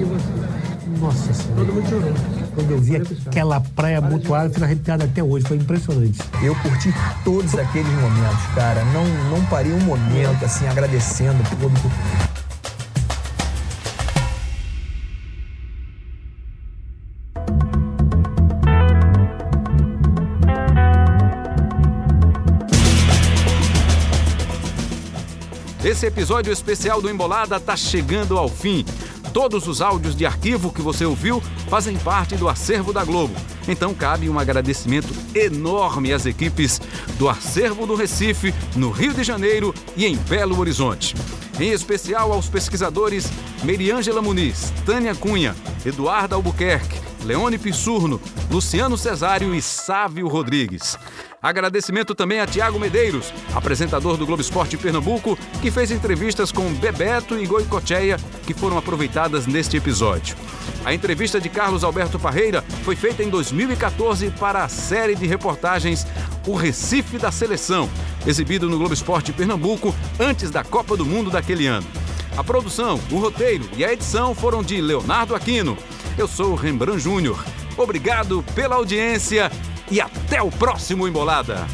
Nossa 0.98 1.32
Senhora. 1.32 1.54
Todo 1.54 1.72
mundo 1.72 1.88
chorou. 1.88 2.12
Quando 2.56 2.70
eu 2.72 2.80
vi 2.80 2.96
aquela 2.96 3.60
praia 3.60 4.00
mutuada, 4.00 4.46
eu 4.46 4.50
fico 4.50 4.64
arrepiado 4.64 5.04
até 5.04 5.22
hoje, 5.22 5.46
foi 5.46 5.58
impressionante. 5.58 6.18
Eu 6.42 6.56
curti 6.56 6.92
todos 7.22 7.54
aqueles 7.54 7.92
momentos, 7.92 8.44
cara. 8.56 8.82
Não, 8.86 9.04
não 9.30 9.44
parei 9.44 9.72
um 9.72 9.80
momento, 9.82 10.44
assim, 10.44 10.66
agradecendo 10.66 11.40
o 11.40 11.56
público. 11.56 11.88
Esse 25.98 26.06
episódio 26.06 26.52
especial 26.52 27.02
do 27.02 27.10
Embolada 27.10 27.58
tá 27.58 27.76
chegando 27.76 28.38
ao 28.38 28.48
fim. 28.48 28.84
Todos 29.32 29.66
os 29.66 29.82
áudios 29.82 30.14
de 30.14 30.24
arquivo 30.24 30.72
que 30.72 30.80
você 30.80 31.04
ouviu 31.04 31.40
fazem 31.68 31.98
parte 31.98 32.36
do 32.36 32.48
acervo 32.48 32.92
da 32.92 33.04
Globo. 33.04 33.34
Então 33.66 33.92
cabe 33.92 34.30
um 34.30 34.38
agradecimento 34.38 35.12
enorme 35.34 36.12
às 36.12 36.24
equipes 36.24 36.80
do 37.18 37.28
Acervo 37.28 37.84
do 37.84 37.96
Recife, 37.96 38.54
no 38.76 38.92
Rio 38.92 39.12
de 39.12 39.24
Janeiro 39.24 39.74
e 39.96 40.06
em 40.06 40.14
Belo 40.14 40.60
Horizonte. 40.60 41.16
Em 41.58 41.72
especial 41.72 42.32
aos 42.32 42.48
pesquisadores 42.48 43.28
Meriângela 43.64 44.22
Muniz, 44.22 44.72
Tânia 44.86 45.16
Cunha, 45.16 45.56
Eduardo 45.84 46.36
Albuquerque, 46.36 47.00
Leone 47.24 47.58
Pissurno, 47.58 48.20
Luciano 48.48 48.96
Cesário 48.96 49.52
e 49.52 49.60
Sávio 49.60 50.28
Rodrigues. 50.28 50.96
Agradecimento 51.40 52.16
também 52.16 52.40
a 52.40 52.46
Tiago 52.46 52.80
Medeiros, 52.80 53.32
apresentador 53.54 54.16
do 54.16 54.26
Globo 54.26 54.42
Esporte 54.42 54.76
Pernambuco, 54.76 55.38
que 55.62 55.70
fez 55.70 55.92
entrevistas 55.92 56.50
com 56.50 56.72
Bebeto 56.74 57.38
e 57.38 57.46
Goicocheia, 57.46 58.16
que 58.44 58.52
foram 58.52 58.76
aproveitadas 58.76 59.46
neste 59.46 59.76
episódio. 59.76 60.36
A 60.84 60.92
entrevista 60.92 61.40
de 61.40 61.48
Carlos 61.48 61.84
Alberto 61.84 62.18
Parreira 62.18 62.62
foi 62.82 62.96
feita 62.96 63.22
em 63.22 63.30
2014 63.30 64.30
para 64.30 64.64
a 64.64 64.68
série 64.68 65.14
de 65.14 65.26
reportagens 65.26 66.04
O 66.44 66.56
Recife 66.56 67.18
da 67.18 67.30
Seleção, 67.30 67.88
exibido 68.26 68.68
no 68.68 68.76
Globo 68.76 68.94
Esporte 68.94 69.32
Pernambuco 69.32 69.94
antes 70.18 70.50
da 70.50 70.64
Copa 70.64 70.96
do 70.96 71.06
Mundo 71.06 71.30
daquele 71.30 71.68
ano. 71.68 71.86
A 72.36 72.42
produção, 72.42 73.00
o 73.12 73.18
roteiro 73.18 73.68
e 73.76 73.84
a 73.84 73.92
edição 73.92 74.34
foram 74.34 74.60
de 74.60 74.80
Leonardo 74.80 75.36
Aquino. 75.36 75.78
Eu 76.16 76.26
sou 76.26 76.56
Rembrandt 76.56 77.00
Júnior. 77.00 77.44
Obrigado 77.76 78.44
pela 78.56 78.74
audiência 78.74 79.50
e 79.90 80.00
até 80.00 80.42
o 80.42 80.50
próximo 80.50 81.06
Embolada. 81.06 81.66